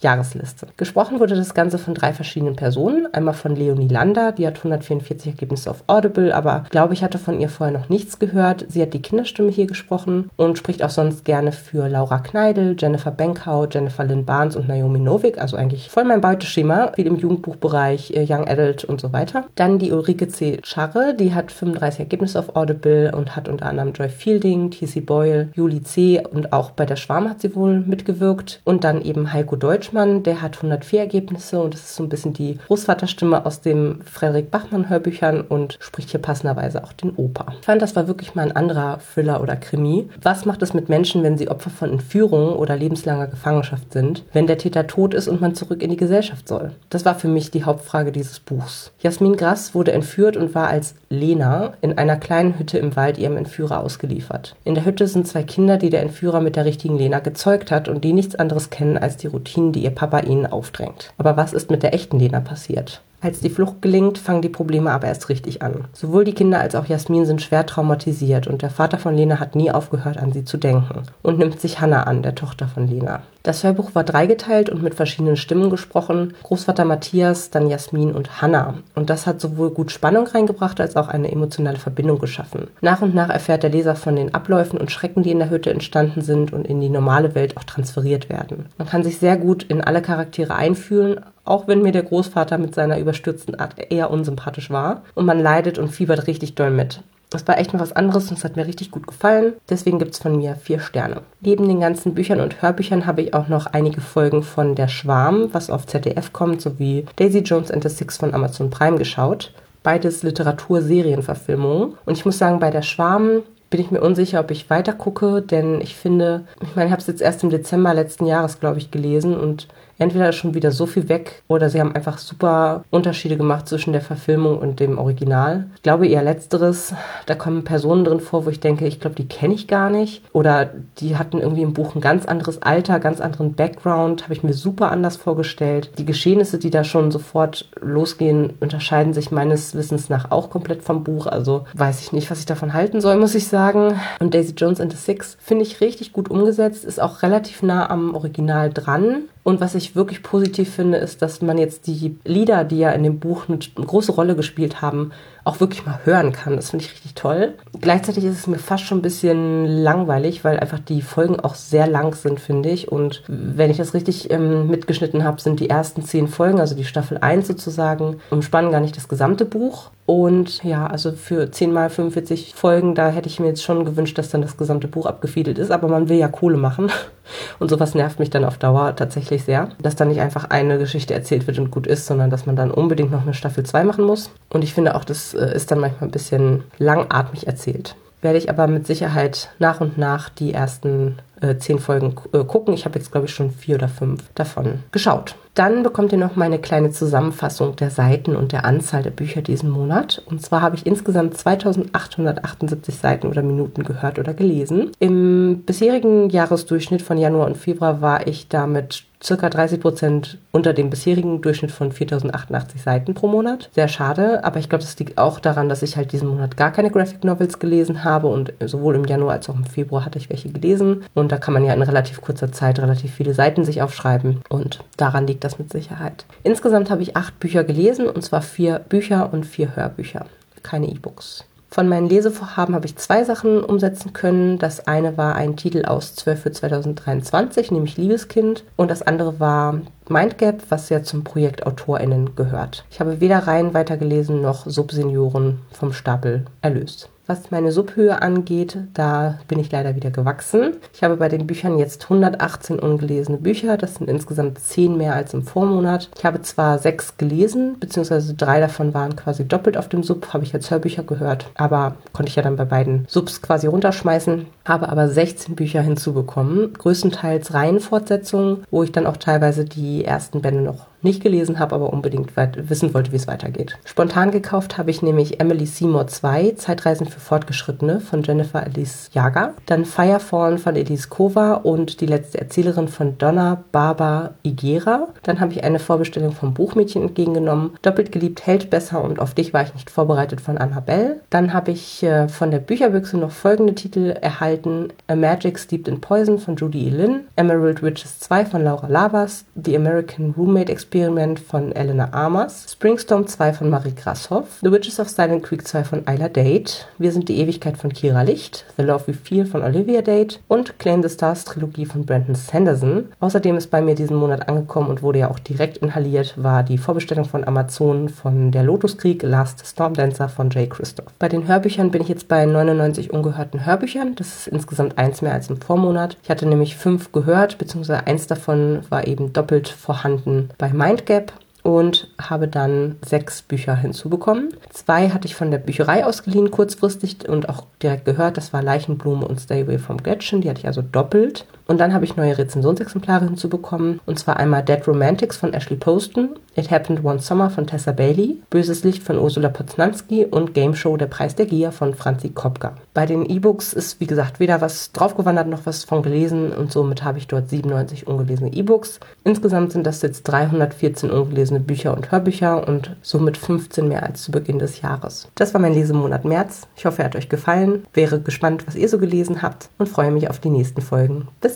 Jahresliste. 0.00 0.68
Gesprochen 0.76 1.20
wurde 1.20 1.34
das 1.34 1.54
Ganze 1.54 1.78
von 1.78 1.94
drei 1.94 2.12
verschiedenen 2.12 2.56
Personen. 2.56 3.08
Einmal 3.12 3.34
von 3.34 3.56
Leonie 3.56 3.88
Lander, 3.88 4.32
die 4.32 4.46
hat 4.46 4.58
144 4.58 5.32
Ergebnisse 5.32 5.70
auf 5.70 5.84
Audible, 5.86 6.34
aber 6.34 6.64
glaube 6.70 6.94
ich 6.94 7.02
hatte 7.02 7.18
von 7.18 7.40
ihr 7.40 7.48
vorher 7.48 7.76
noch 7.76 7.88
nichts 7.88 8.18
gehört. 8.18 8.66
Sie 8.68 8.82
hat 8.82 8.94
die 8.94 9.02
Kinderstimme 9.02 9.50
hier 9.50 9.66
gesprochen 9.66 10.30
und 10.36 10.58
spricht 10.58 10.82
auch 10.82 10.90
sonst 10.90 11.24
gerne 11.24 11.52
für 11.52 11.88
Laura 11.88 12.18
Kneidel, 12.18 12.76
Jennifer 12.78 13.10
Benkau, 13.10 13.66
Jennifer 13.66 14.04
Lynn 14.04 14.24
Barnes 14.24 14.56
und 14.56 14.68
Naomi 14.68 14.98
Novik, 14.98 15.38
also 15.38 15.56
eigentlich 15.56 15.90
voll 15.90 16.04
mein 16.04 16.20
Beuteschema, 16.20 16.92
viel 16.94 17.06
im 17.06 17.16
Jugendbuchbereich, 17.16 18.12
äh, 18.14 18.26
Young 18.28 18.46
Adult 18.48 18.84
und 18.84 19.00
so 19.00 19.12
weiter. 19.12 19.44
Dann 19.54 19.78
die 19.78 19.92
Ulrike 19.92 20.28
C. 20.28 20.60
Scharre, 20.62 21.14
die 21.14 21.34
hat 21.34 21.52
35 21.52 22.00
Ergebnisse 22.00 22.38
auf 22.38 22.56
Audible 22.56 23.12
und 23.14 23.36
hat 23.36 23.48
unter 23.48 23.66
anderem 23.66 23.92
Joy 23.92 24.08
Fielding, 24.08 24.70
T.C. 24.70 25.00
Boyle, 25.00 25.48
Julie 25.54 25.82
C. 25.82 26.22
und 26.30 26.52
auch 26.52 26.70
bei 26.70 26.86
der 26.86 26.96
Schwarm 26.96 27.28
hat 27.28 27.40
sie 27.40 27.54
wohl 27.54 27.80
mitgewirkt. 27.80 28.60
Und 28.64 28.84
dann 28.84 29.02
eben 29.02 29.15
Heiko 29.24 29.56
Deutschmann, 29.56 30.22
der 30.22 30.42
hat 30.42 30.56
104 30.56 31.00
Ergebnisse 31.00 31.60
und 31.60 31.74
das 31.74 31.80
ist 31.80 31.96
so 31.96 32.02
ein 32.02 32.08
bisschen 32.08 32.32
die 32.32 32.58
Großvaterstimme 32.66 33.46
aus 33.46 33.60
den 33.60 34.02
Frederik 34.02 34.50
Bachmann 34.50 34.90
Hörbüchern 34.90 35.40
und 35.40 35.78
spricht 35.80 36.10
hier 36.10 36.20
passenderweise 36.20 36.84
auch 36.84 36.92
den 36.92 37.14
Opa. 37.16 37.54
Ich 37.58 37.64
fand, 37.64 37.80
das 37.80 37.96
war 37.96 38.08
wirklich 38.08 38.34
mal 38.34 38.42
ein 38.42 38.56
anderer 38.56 38.98
Thriller 38.98 39.40
oder 39.40 39.56
Krimi. 39.56 40.08
Was 40.22 40.44
macht 40.44 40.62
es 40.62 40.74
mit 40.74 40.88
Menschen, 40.88 41.22
wenn 41.22 41.38
sie 41.38 41.48
Opfer 41.48 41.70
von 41.70 41.90
Entführung 41.90 42.54
oder 42.54 42.76
lebenslanger 42.76 43.28
Gefangenschaft 43.28 43.92
sind, 43.92 44.24
wenn 44.32 44.46
der 44.46 44.58
Täter 44.58 44.86
tot 44.86 45.14
ist 45.14 45.28
und 45.28 45.40
man 45.40 45.54
zurück 45.54 45.82
in 45.82 45.90
die 45.90 45.96
Gesellschaft 45.96 46.46
soll? 46.46 46.72
Das 46.90 47.04
war 47.04 47.14
für 47.14 47.28
mich 47.28 47.50
die 47.50 47.64
Hauptfrage 47.64 48.12
dieses 48.12 48.40
Buchs. 48.40 48.92
Jasmin 49.00 49.36
Grass 49.36 49.74
wurde 49.74 49.92
entführt 49.92 50.36
und 50.36 50.54
war 50.54 50.68
als 50.68 50.94
Lena 51.08 51.74
in 51.80 51.96
einer 51.96 52.16
kleinen 52.16 52.58
Hütte 52.58 52.78
im 52.78 52.96
Wald 52.96 53.16
ihrem 53.16 53.36
Entführer 53.36 53.80
ausgeliefert. 53.80 54.56
In 54.64 54.74
der 54.74 54.84
Hütte 54.84 55.06
sind 55.06 55.28
zwei 55.28 55.42
Kinder, 55.42 55.76
die 55.76 55.90
der 55.90 56.02
Entführer 56.02 56.40
mit 56.40 56.56
der 56.56 56.64
richtigen 56.64 56.98
Lena 56.98 57.20
gezeugt 57.20 57.70
hat 57.70 57.88
und 57.88 58.02
die 58.02 58.12
nichts 58.12 58.34
anderes 58.34 58.70
kennen 58.70 58.98
als 58.98 59.05
die 59.14 59.28
Routinen, 59.28 59.72
die 59.72 59.84
ihr 59.84 59.90
Papa 59.90 60.20
ihnen 60.20 60.46
aufdrängt. 60.46 61.12
Aber 61.18 61.36
was 61.36 61.52
ist 61.52 61.70
mit 61.70 61.82
der 61.82 61.94
echten 61.94 62.18
Lena 62.18 62.40
passiert? 62.40 63.02
Als 63.26 63.40
die 63.40 63.50
Flucht 63.50 63.82
gelingt, 63.82 64.18
fangen 64.18 64.40
die 64.40 64.48
Probleme 64.48 64.92
aber 64.92 65.08
erst 65.08 65.28
richtig 65.30 65.60
an. 65.60 65.86
Sowohl 65.92 66.22
die 66.22 66.32
Kinder 66.32 66.60
als 66.60 66.76
auch 66.76 66.86
Jasmin 66.86 67.26
sind 67.26 67.42
schwer 67.42 67.66
traumatisiert 67.66 68.46
und 68.46 68.62
der 68.62 68.70
Vater 68.70 68.98
von 68.98 69.16
Lena 69.16 69.40
hat 69.40 69.56
nie 69.56 69.72
aufgehört, 69.72 70.16
an 70.16 70.30
sie 70.30 70.44
zu 70.44 70.58
denken 70.58 71.02
und 71.24 71.36
nimmt 71.36 71.60
sich 71.60 71.80
Hannah 71.80 72.04
an, 72.04 72.22
der 72.22 72.36
Tochter 72.36 72.68
von 72.68 72.86
Lena. 72.86 73.22
Das 73.42 73.64
Hörbuch 73.64 73.96
war 73.96 74.04
dreigeteilt 74.04 74.70
und 74.70 74.80
mit 74.80 74.94
verschiedenen 74.94 75.36
Stimmen 75.36 75.70
gesprochen. 75.70 76.34
Großvater 76.44 76.84
Matthias, 76.84 77.50
dann 77.50 77.68
Jasmin 77.68 78.12
und 78.12 78.40
Hannah. 78.40 78.74
Und 78.94 79.10
das 79.10 79.26
hat 79.26 79.40
sowohl 79.40 79.70
gut 79.70 79.90
Spannung 79.90 80.28
reingebracht 80.28 80.80
als 80.80 80.94
auch 80.94 81.08
eine 81.08 81.32
emotionale 81.32 81.78
Verbindung 81.78 82.20
geschaffen. 82.20 82.68
Nach 82.80 83.02
und 83.02 83.12
nach 83.12 83.28
erfährt 83.28 83.64
der 83.64 83.70
Leser 83.70 83.96
von 83.96 84.14
den 84.14 84.34
Abläufen 84.34 84.78
und 84.78 84.92
Schrecken, 84.92 85.24
die 85.24 85.32
in 85.32 85.40
der 85.40 85.50
Hütte 85.50 85.70
entstanden 85.70 86.22
sind 86.22 86.52
und 86.52 86.64
in 86.64 86.80
die 86.80 86.90
normale 86.90 87.34
Welt 87.34 87.56
auch 87.56 87.64
transferiert 87.64 88.28
werden. 88.28 88.66
Man 88.78 88.88
kann 88.88 89.02
sich 89.02 89.18
sehr 89.18 89.36
gut 89.36 89.64
in 89.64 89.80
alle 89.80 90.02
Charaktere 90.02 90.54
einfühlen, 90.54 91.20
auch 91.46 91.66
wenn 91.66 91.82
mir 91.82 91.92
der 91.92 92.02
Großvater 92.02 92.58
mit 92.58 92.74
seiner 92.74 92.98
überstürzten 92.98 93.58
Art 93.58 93.74
eher 93.90 94.10
unsympathisch 94.10 94.70
war. 94.70 95.02
Und 95.14 95.26
man 95.26 95.40
leidet 95.40 95.78
und 95.78 95.88
fiebert 95.88 96.26
richtig 96.26 96.54
doll 96.54 96.70
mit. 96.70 97.02
Das 97.30 97.46
war 97.48 97.58
echt 97.58 97.72
mal 97.72 97.80
was 97.80 97.92
anderes 97.92 98.30
und 98.30 98.38
es 98.38 98.44
hat 98.44 98.56
mir 98.56 98.66
richtig 98.66 98.90
gut 98.90 99.06
gefallen. 99.06 99.54
Deswegen 99.68 99.98
gibt 99.98 100.14
es 100.14 100.20
von 100.20 100.36
mir 100.36 100.54
vier 100.54 100.78
Sterne. 100.78 101.22
Neben 101.40 101.66
den 101.66 101.80
ganzen 101.80 102.14
Büchern 102.14 102.40
und 102.40 102.62
Hörbüchern 102.62 103.04
habe 103.04 103.22
ich 103.22 103.34
auch 103.34 103.48
noch 103.48 103.66
einige 103.66 104.00
Folgen 104.00 104.42
von 104.42 104.76
Der 104.76 104.88
Schwarm, 104.88 105.48
was 105.52 105.68
auf 105.68 105.86
ZDF 105.86 106.32
kommt, 106.32 106.60
sowie 106.60 107.04
Daisy 107.16 107.40
Jones 107.40 107.70
and 107.70 107.82
the 107.82 107.88
Six 107.88 108.18
von 108.18 108.32
Amazon 108.32 108.70
Prime 108.70 108.96
geschaut. 108.96 109.52
Beides 109.82 110.22
Literaturserienverfilmungen. 110.22 111.94
Und 112.04 112.16
ich 112.16 112.24
muss 112.24 112.38
sagen, 112.38 112.60
bei 112.60 112.70
Der 112.70 112.82
Schwarm 112.82 113.42
bin 113.70 113.80
ich 113.80 113.90
mir 113.90 114.00
unsicher, 114.00 114.40
ob 114.40 114.52
ich 114.52 114.70
weiter 114.70 114.92
gucke, 114.92 115.42
denn 115.42 115.80
ich 115.80 115.96
finde, 115.96 116.44
ich 116.62 116.76
meine, 116.76 116.86
ich 116.86 116.92
habe 116.92 117.00
es 117.00 117.08
jetzt 117.08 117.20
erst 117.20 117.42
im 117.42 117.50
Dezember 117.50 117.92
letzten 117.92 118.26
Jahres, 118.26 118.60
glaube 118.60 118.78
ich, 118.78 118.92
gelesen 118.92 119.36
und 119.36 119.66
entweder 119.98 120.28
ist 120.28 120.36
schon 120.36 120.54
wieder 120.54 120.70
so 120.70 120.86
viel 120.86 121.08
weg 121.08 121.42
oder 121.48 121.70
sie 121.70 121.80
haben 121.80 121.94
einfach 121.94 122.18
super 122.18 122.84
Unterschiede 122.90 123.36
gemacht 123.36 123.68
zwischen 123.68 123.92
der 123.92 124.02
Verfilmung 124.02 124.58
und 124.58 124.80
dem 124.80 124.98
Original. 124.98 125.66
Ich 125.76 125.82
glaube 125.82 126.08
eher 126.08 126.22
letzteres. 126.22 126.94
Da 127.26 127.34
kommen 127.34 127.64
Personen 127.64 128.04
drin 128.04 128.20
vor, 128.20 128.46
wo 128.46 128.50
ich 128.50 128.60
denke, 128.60 128.86
ich 128.86 129.00
glaube, 129.00 129.16
die 129.16 129.28
kenne 129.28 129.54
ich 129.54 129.66
gar 129.68 129.90
nicht. 129.90 130.22
Oder 130.32 130.70
die 130.98 131.16
hatten 131.16 131.38
irgendwie 131.38 131.62
im 131.62 131.72
Buch 131.72 131.94
ein 131.94 132.00
ganz 132.00 132.26
anderes 132.26 132.62
Alter, 132.62 133.00
ganz 133.00 133.20
anderen 133.20 133.54
Background. 133.54 134.24
Habe 134.24 134.34
ich 134.34 134.42
mir 134.42 134.54
super 134.54 134.90
anders 134.90 135.16
vorgestellt. 135.16 135.90
Die 135.98 136.04
Geschehnisse, 136.04 136.58
die 136.58 136.70
da 136.70 136.84
schon 136.84 137.10
sofort 137.10 137.68
losgehen, 137.80 138.54
unterscheiden 138.60 139.14
sich 139.14 139.30
meines 139.30 139.74
Wissens 139.74 140.08
nach 140.08 140.30
auch 140.30 140.50
komplett 140.50 140.82
vom 140.82 141.04
Buch. 141.04 141.26
Also 141.26 141.64
weiß 141.74 142.00
ich 142.00 142.12
nicht, 142.12 142.30
was 142.30 142.40
ich 142.40 142.46
davon 142.46 142.72
halten 142.72 143.00
soll, 143.00 143.16
muss 143.16 143.34
ich 143.34 143.48
sagen. 143.48 143.94
Und 144.20 144.34
Daisy 144.34 144.54
Jones 144.56 144.80
and 144.80 144.92
the 144.92 144.98
Six 144.98 145.36
finde 145.40 145.64
ich 145.64 145.80
richtig 145.80 146.12
gut 146.12 146.30
umgesetzt, 146.30 146.84
ist 146.84 147.00
auch 147.00 147.22
relativ 147.22 147.62
nah 147.62 147.88
am 147.88 148.14
Original 148.14 148.72
dran. 148.72 149.24
Und 149.46 149.60
was 149.60 149.76
ich 149.76 149.94
wirklich 149.94 150.24
positiv 150.24 150.74
finde, 150.74 150.98
ist, 150.98 151.22
dass 151.22 151.40
man 151.40 151.56
jetzt 151.56 151.86
die 151.86 152.16
Lieder, 152.24 152.64
die 152.64 152.78
ja 152.78 152.90
in 152.90 153.04
dem 153.04 153.20
Buch 153.20 153.44
eine 153.48 153.60
große 153.76 154.10
Rolle 154.10 154.34
gespielt 154.34 154.82
haben, 154.82 155.12
auch 155.44 155.60
wirklich 155.60 155.86
mal 155.86 156.00
hören 156.02 156.32
kann. 156.32 156.56
Das 156.56 156.70
finde 156.70 156.84
ich 156.84 156.90
richtig 156.90 157.14
toll. 157.14 157.54
Gleichzeitig 157.80 158.24
ist 158.24 158.40
es 158.40 158.48
mir 158.48 158.58
fast 158.58 158.82
schon 158.82 158.98
ein 158.98 159.02
bisschen 159.02 159.64
langweilig, 159.66 160.42
weil 160.42 160.58
einfach 160.58 160.80
die 160.80 161.00
Folgen 161.00 161.38
auch 161.38 161.54
sehr 161.54 161.86
lang 161.86 162.12
sind, 162.16 162.40
finde 162.40 162.70
ich. 162.70 162.90
Und 162.90 163.22
wenn 163.28 163.70
ich 163.70 163.76
das 163.76 163.94
richtig 163.94 164.32
ähm, 164.32 164.66
mitgeschnitten 164.66 165.22
habe, 165.22 165.40
sind 165.40 165.60
die 165.60 165.70
ersten 165.70 166.02
zehn 166.02 166.26
Folgen, 166.26 166.58
also 166.58 166.74
die 166.74 166.84
Staffel 166.84 167.18
1 167.18 167.46
sozusagen, 167.46 168.16
umspannen 168.30 168.72
gar 168.72 168.80
nicht 168.80 168.96
das 168.96 169.06
gesamte 169.06 169.44
Buch. 169.44 169.92
Und 170.06 170.62
ja, 170.62 170.86
also 170.86 171.10
für 171.10 171.50
10 171.50 171.72
mal 171.72 171.90
45 171.90 172.54
Folgen, 172.54 172.94
da 172.94 173.10
hätte 173.10 173.28
ich 173.28 173.40
mir 173.40 173.48
jetzt 173.48 173.64
schon 173.64 173.84
gewünscht, 173.84 174.16
dass 174.16 174.30
dann 174.30 174.40
das 174.40 174.56
gesamte 174.56 174.86
Buch 174.86 175.04
abgefiedelt 175.04 175.58
ist. 175.58 175.72
Aber 175.72 175.88
man 175.88 176.08
will 176.08 176.16
ja 176.16 176.28
Kohle 176.28 176.56
machen. 176.56 176.92
Und 177.58 177.70
sowas 177.70 177.96
nervt 177.96 178.20
mich 178.20 178.30
dann 178.30 178.44
auf 178.44 178.56
Dauer 178.56 178.94
tatsächlich 178.94 179.42
sehr. 179.42 179.70
Dass 179.82 179.96
dann 179.96 180.08
nicht 180.08 180.20
einfach 180.20 180.48
eine 180.48 180.78
Geschichte 180.78 181.12
erzählt 181.12 181.48
wird 181.48 181.58
und 181.58 181.72
gut 181.72 181.88
ist, 181.88 182.06
sondern 182.06 182.30
dass 182.30 182.46
man 182.46 182.54
dann 182.54 182.70
unbedingt 182.70 183.10
noch 183.10 183.22
eine 183.22 183.34
Staffel 183.34 183.64
2 183.64 183.82
machen 183.82 184.04
muss. 184.04 184.30
Und 184.48 184.62
ich 184.62 184.74
finde 184.74 184.94
auch, 184.94 185.04
das 185.04 185.34
äh, 185.34 185.54
ist 185.56 185.72
dann 185.72 185.80
manchmal 185.80 186.08
ein 186.08 186.12
bisschen 186.12 186.62
langatmig 186.78 187.48
erzählt. 187.48 187.96
Werde 188.22 188.38
ich 188.38 188.48
aber 188.48 188.68
mit 188.68 188.86
Sicherheit 188.86 189.50
nach 189.58 189.80
und 189.80 189.98
nach 189.98 190.28
die 190.28 190.54
ersten 190.54 191.18
äh, 191.40 191.56
zehn 191.58 191.78
Folgen 191.78 192.14
äh, 192.32 192.44
gucken. 192.44 192.74
Ich 192.74 192.84
habe 192.84 192.98
jetzt, 192.98 193.10
glaube 193.10 193.26
ich, 193.26 193.34
schon 193.34 193.50
vier 193.50 193.76
oder 193.76 193.88
fünf 193.88 194.24
davon 194.34 194.80
geschaut. 194.92 195.36
Dann 195.54 195.82
bekommt 195.82 196.12
ihr 196.12 196.18
noch 196.18 196.36
meine 196.36 196.58
kleine 196.58 196.90
Zusammenfassung 196.90 197.76
der 197.76 197.90
Seiten 197.90 198.36
und 198.36 198.52
der 198.52 198.66
Anzahl 198.66 199.02
der 199.02 199.10
Bücher 199.10 199.40
diesen 199.40 199.70
Monat. 199.70 200.22
Und 200.26 200.42
zwar 200.42 200.60
habe 200.60 200.76
ich 200.76 200.86
insgesamt 200.86 201.36
2878 201.36 202.94
Seiten 202.94 203.26
oder 203.26 203.42
Minuten 203.42 203.82
gehört 203.82 204.18
oder 204.18 204.34
gelesen. 204.34 204.92
Im 204.98 205.62
bisherigen 205.64 206.28
Jahresdurchschnitt 206.28 207.00
von 207.00 207.16
Januar 207.16 207.46
und 207.46 207.56
Februar 207.56 208.02
war 208.02 208.26
ich 208.26 208.48
damit 208.48 209.04
circa 209.22 209.48
30 209.48 209.80
Prozent 209.80 210.38
unter 210.52 210.72
dem 210.72 210.90
bisherigen 210.90 211.40
Durchschnitt 211.40 211.70
von 211.70 211.92
4088 211.92 212.82
Seiten 212.82 213.14
pro 213.14 213.28
Monat. 213.28 213.70
Sehr 213.74 213.88
schade, 213.88 214.44
aber 214.44 214.58
ich 214.58 214.68
glaube, 214.68 214.84
das 214.84 214.98
liegt 214.98 215.18
auch 215.18 215.40
daran, 215.40 215.68
dass 215.68 215.82
ich 215.82 215.96
halt 215.96 216.12
diesen 216.12 216.28
Monat 216.28 216.56
gar 216.56 216.72
keine 216.72 216.90
Graphic 216.90 217.24
Novels 217.24 217.58
gelesen 217.58 218.04
habe 218.04 218.28
und 218.28 218.52
sowohl 218.64 218.94
im 218.94 219.04
Januar 219.04 219.34
als 219.34 219.48
auch 219.48 219.56
im 219.56 219.64
Februar 219.64 220.04
hatte 220.04 220.18
ich 220.18 220.30
welche 220.30 220.50
gelesen. 220.50 221.04
Und 221.14 221.32
da 221.32 221.38
kann 221.38 221.54
man 221.54 221.64
ja 221.64 221.74
in 221.74 221.82
relativ 221.82 222.20
kurzer 222.20 222.52
Zeit 222.52 222.78
relativ 222.78 223.12
viele 223.12 223.34
Seiten 223.34 223.64
sich 223.64 223.82
aufschreiben 223.82 224.42
und 224.48 224.80
daran 224.96 225.26
liegt 225.26 225.44
das 225.44 225.58
mit 225.58 225.72
Sicherheit. 225.72 226.26
Insgesamt 226.42 226.90
habe 226.90 227.02
ich 227.02 227.16
acht 227.16 227.38
Bücher 227.40 227.64
gelesen 227.64 228.08
und 228.08 228.22
zwar 228.22 228.42
vier 228.42 228.78
Bücher 228.78 229.32
und 229.32 229.44
vier 229.44 229.76
Hörbücher, 229.76 230.26
keine 230.62 230.88
E-Books. 230.88 231.44
Von 231.76 231.90
meinen 231.90 232.08
Lesevorhaben 232.08 232.74
habe 232.74 232.86
ich 232.86 232.96
zwei 232.96 233.22
Sachen 233.22 233.62
umsetzen 233.62 234.14
können. 234.14 234.58
Das 234.58 234.86
eine 234.86 235.18
war 235.18 235.34
ein 235.34 235.58
Titel 235.58 235.84
aus 235.84 236.14
12 236.14 236.40
für 236.40 236.50
2023, 236.50 237.70
nämlich 237.70 237.98
Liebeskind. 237.98 238.64
Und 238.76 238.90
das 238.90 239.02
andere 239.02 239.40
war 239.40 239.82
Mindgap, 240.08 240.62
was 240.70 240.88
ja 240.88 241.02
zum 241.02 241.22
Projekt 241.22 241.66
AutorInnen 241.66 242.34
gehört. 242.34 242.86
Ich 242.90 242.98
habe 242.98 243.20
weder 243.20 243.40
Reihen 243.40 243.74
weitergelesen 243.74 244.40
noch 244.40 244.64
Subsenioren 244.64 245.58
vom 245.70 245.92
Stapel 245.92 246.46
erlöst. 246.62 247.10
Was 247.28 247.50
meine 247.50 247.72
Subhöhe 247.72 248.22
angeht, 248.22 248.78
da 248.94 249.40
bin 249.48 249.58
ich 249.58 249.72
leider 249.72 249.96
wieder 249.96 250.12
gewachsen. 250.12 250.76
Ich 250.94 251.02
habe 251.02 251.16
bei 251.16 251.28
den 251.28 251.48
Büchern 251.48 251.76
jetzt 251.76 252.04
118 252.04 252.78
ungelesene 252.78 253.38
Bücher. 253.38 253.76
Das 253.76 253.96
sind 253.96 254.08
insgesamt 254.08 254.60
10 254.60 254.96
mehr 254.96 255.16
als 255.16 255.34
im 255.34 255.42
Vormonat. 255.42 256.08
Ich 256.16 256.24
habe 256.24 256.40
zwar 256.42 256.78
sechs 256.78 257.16
gelesen, 257.16 257.80
beziehungsweise 257.80 258.34
drei 258.34 258.60
davon 258.60 258.94
waren 258.94 259.16
quasi 259.16 259.46
doppelt 259.46 259.76
auf 259.76 259.88
dem 259.88 260.04
Sub, 260.04 260.32
habe 260.32 260.44
ich 260.44 260.54
als 260.54 260.70
Hörbücher 260.70 261.02
gehört, 261.02 261.50
aber 261.56 261.96
konnte 262.12 262.30
ich 262.30 262.36
ja 262.36 262.42
dann 262.42 262.54
bei 262.54 262.64
beiden 262.64 263.06
Subs 263.08 263.42
quasi 263.42 263.66
runterschmeißen. 263.66 264.46
Habe 264.64 264.88
aber 264.88 265.08
16 265.08 265.56
Bücher 265.56 265.80
hinzubekommen, 265.80 266.74
größtenteils 266.74 267.54
Reihenfortsetzungen, 267.54 268.64
wo 268.70 268.84
ich 268.84 268.92
dann 268.92 269.06
auch 269.06 269.16
teilweise 269.16 269.64
die 269.64 270.04
ersten 270.04 270.42
Bände 270.42 270.62
noch 270.62 270.86
nicht 271.06 271.22
gelesen 271.22 271.58
habe, 271.58 271.74
aber 271.74 271.92
unbedingt 271.92 272.32
wissen 272.36 272.92
wollte, 272.92 273.12
wie 273.12 273.16
es 273.16 273.26
weitergeht. 273.26 273.78
Spontan 273.84 274.30
gekauft 274.30 274.76
habe 274.76 274.90
ich 274.90 275.00
nämlich 275.00 275.40
Emily 275.40 275.64
Seymour 275.64 276.06
2, 276.06 276.52
Zeitreisen 276.56 277.06
für 277.06 277.20
Fortgeschrittene 277.20 278.00
von 278.00 278.22
Jennifer 278.22 278.66
Elise 278.66 279.08
Jager, 279.12 279.54
dann 279.66 279.84
Firefall 279.84 280.58
von 280.58 280.76
Elise 280.76 281.08
Kova 281.08 281.54
und 281.54 282.00
die 282.00 282.06
letzte 282.06 282.38
Erzählerin 282.38 282.88
von 282.88 283.16
Donna 283.18 283.64
Barbara 283.72 284.34
Igera. 284.42 285.08
Dann 285.22 285.40
habe 285.40 285.52
ich 285.52 285.64
eine 285.64 285.78
Vorbestellung 285.78 286.32
vom 286.32 286.52
Buchmädchen 286.52 287.02
entgegengenommen, 287.02 287.70
Doppelt 287.82 288.12
geliebt 288.12 288.46
hält 288.46 288.68
besser 288.68 289.02
und 289.02 289.20
auf 289.20 289.34
dich 289.34 289.54
war 289.54 289.62
ich 289.62 289.74
nicht 289.74 289.90
vorbereitet 289.90 290.40
von 290.40 290.58
Annabelle. 290.58 291.20
Dann 291.30 291.52
habe 291.52 291.70
ich 291.70 292.02
äh, 292.02 292.28
von 292.28 292.50
der 292.50 292.58
Bücherbüchse 292.58 293.16
noch 293.16 293.30
folgende 293.30 293.74
Titel 293.74 294.16
erhalten: 294.20 294.88
A 295.06 295.14
Magic 295.14 295.58
Steeped 295.58 295.88
in 295.88 296.00
Poison 296.00 296.38
von 296.38 296.56
Judy 296.56 296.88
E. 296.88 296.90
Lynn, 296.90 297.20
Emerald 297.36 297.82
Witches 297.82 298.18
2 298.18 298.46
von 298.46 298.64
Laura 298.64 298.88
Lavas, 298.88 299.44
The 299.54 299.76
American 299.76 300.34
Roommate 300.36 300.72
Experience 300.72 300.95
Experiment 300.96 301.38
von 301.38 301.72
Elena 301.72 302.08
Amas, 302.12 302.72
Springstorm 302.72 303.26
2 303.26 303.52
von 303.52 303.68
Marie 303.68 303.92
Grashoff, 303.94 304.60
The 304.62 304.72
Witches 304.72 304.98
of 304.98 305.10
Silent 305.10 305.42
Creek 305.42 305.68
2 305.68 305.84
von 305.84 306.04
Isla 306.08 306.30
Date, 306.30 306.88
Wir 306.96 307.12
sind 307.12 307.28
die 307.28 307.38
Ewigkeit 307.38 307.76
von 307.76 307.92
Kira 307.92 308.22
Licht, 308.22 308.64
The 308.78 308.82
Love 308.82 309.08
We 309.08 309.12
Feel 309.12 309.44
von 309.44 309.62
Olivia 309.62 310.00
Date 310.00 310.40
und 310.48 310.78
Claim 310.78 311.02
the 311.02 311.10
Stars 311.10 311.44
Trilogie 311.44 311.84
von 311.84 312.06
Brandon 312.06 312.34
Sanderson. 312.34 313.08
Außerdem 313.20 313.58
ist 313.58 313.70
bei 313.70 313.82
mir 313.82 313.94
diesen 313.94 314.16
Monat 314.16 314.48
angekommen 314.48 314.88
und 314.88 315.02
wurde 315.02 315.18
ja 315.18 315.30
auch 315.30 315.38
direkt 315.38 315.76
inhaliert, 315.76 316.32
war 316.42 316.62
die 316.62 316.78
Vorbestellung 316.78 317.26
von 317.26 317.46
Amazon 317.46 318.08
von 318.08 318.50
Der 318.50 318.62
Lotuskrieg, 318.62 319.22
Last 319.22 319.66
Storm 319.66 319.92
Dancer 319.92 320.30
von 320.30 320.48
Jay 320.48 320.66
Christoph. 320.66 321.12
Bei 321.18 321.28
den 321.28 321.46
Hörbüchern 321.46 321.90
bin 321.90 322.00
ich 322.00 322.08
jetzt 322.08 322.26
bei 322.26 322.46
99 322.46 323.12
ungehörten 323.12 323.66
Hörbüchern. 323.66 324.14
Das 324.14 324.28
ist 324.28 324.48
insgesamt 324.48 324.96
eins 324.96 325.20
mehr 325.20 325.34
als 325.34 325.50
im 325.50 325.60
Vormonat. 325.60 326.16
Ich 326.22 326.30
hatte 326.30 326.46
nämlich 326.46 326.74
fünf 326.74 327.12
gehört, 327.12 327.58
beziehungsweise 327.58 328.06
eins 328.06 328.26
davon 328.26 328.80
war 328.88 329.06
eben 329.06 329.34
doppelt 329.34 329.68
vorhanden 329.68 330.48
bei 330.56 330.72
Mindgap 330.76 331.32
und 331.62 332.08
habe 332.20 332.46
dann 332.46 332.94
sechs 333.04 333.42
Bücher 333.42 333.74
hinzubekommen. 333.74 334.54
Zwei 334.70 335.08
hatte 335.10 335.26
ich 335.26 335.34
von 335.34 335.50
der 335.50 335.58
Bücherei 335.58 336.04
ausgeliehen, 336.04 336.52
kurzfristig 336.52 337.28
und 337.28 337.48
auch 337.48 337.64
direkt 337.82 338.04
gehört. 338.04 338.36
Das 338.36 338.52
war 338.52 338.62
Leichenblume 338.62 339.26
und 339.26 339.40
Stay 339.40 339.62
Away 339.62 339.78
from 339.78 340.00
Gretchen. 340.00 340.40
Die 340.42 340.48
hatte 340.48 340.60
ich 340.60 340.66
also 340.68 340.82
doppelt. 340.82 341.44
Und 341.66 341.78
dann 341.78 341.92
habe 341.92 342.04
ich 342.04 342.16
neue 342.16 342.38
Rezensionsexemplare 342.38 343.24
hinzubekommen. 343.24 344.00
Und 344.06 344.18
zwar 344.18 344.36
einmal 344.36 344.62
Dead 344.62 344.86
Romantics 344.86 345.36
von 345.36 345.52
Ashley 345.52 345.76
Poston, 345.76 346.36
It 346.54 346.70
Happened 346.70 347.04
One 347.04 347.18
Summer 347.18 347.50
von 347.50 347.66
Tessa 347.66 347.92
Bailey, 347.92 348.40
Böses 348.50 348.84
Licht 348.84 349.02
von 349.02 349.18
Ursula 349.18 349.48
Poznanski 349.48 350.24
und 350.24 350.54
Game 350.54 350.74
Show 350.74 350.96
Der 350.96 351.06
Preis 351.06 351.34
der 351.34 351.46
Gier 351.46 351.72
von 351.72 351.94
Franzi 351.94 352.30
Kopka. 352.30 352.76
Bei 352.94 353.04
den 353.04 353.28
E-Books 353.28 353.72
ist, 353.72 354.00
wie 354.00 354.06
gesagt, 354.06 354.40
weder 354.40 354.60
was 354.60 354.92
draufgewandert 354.92 355.48
noch 355.48 355.66
was 355.66 355.84
von 355.84 356.02
gelesen 356.02 356.52
und 356.52 356.72
somit 356.72 357.04
habe 357.04 357.18
ich 357.18 357.26
dort 357.26 357.50
97 357.50 358.06
ungelesene 358.06 358.52
E-Books. 358.52 359.00
Insgesamt 359.24 359.72
sind 359.72 359.86
das 359.86 360.02
jetzt 360.02 360.22
314 360.24 361.10
ungelesene 361.10 361.60
Bücher 361.60 361.94
und 361.94 362.10
Hörbücher 362.10 362.66
und 362.66 362.96
somit 363.02 363.36
15 363.36 363.88
mehr 363.88 364.04
als 364.04 364.22
zu 364.22 364.30
Beginn 364.30 364.58
des 364.58 364.80
Jahres. 364.80 365.28
Das 365.34 365.52
war 365.52 365.60
mein 365.60 365.74
Lesemonat 365.74 366.24
März. 366.24 366.68
Ich 366.76 366.86
hoffe, 366.86 367.02
er 367.02 367.06
hat 367.06 367.16
euch 367.16 367.28
gefallen. 367.28 367.84
Wäre 367.92 368.20
gespannt, 368.20 368.66
was 368.66 368.76
ihr 368.76 368.88
so 368.88 368.98
gelesen 368.98 369.42
habt 369.42 369.68
und 369.78 369.88
freue 369.88 370.10
mich 370.10 370.30
auf 370.30 370.38
die 370.38 370.50
nächsten 370.50 370.80
Folgen. 370.80 371.28
Bis 371.40 371.55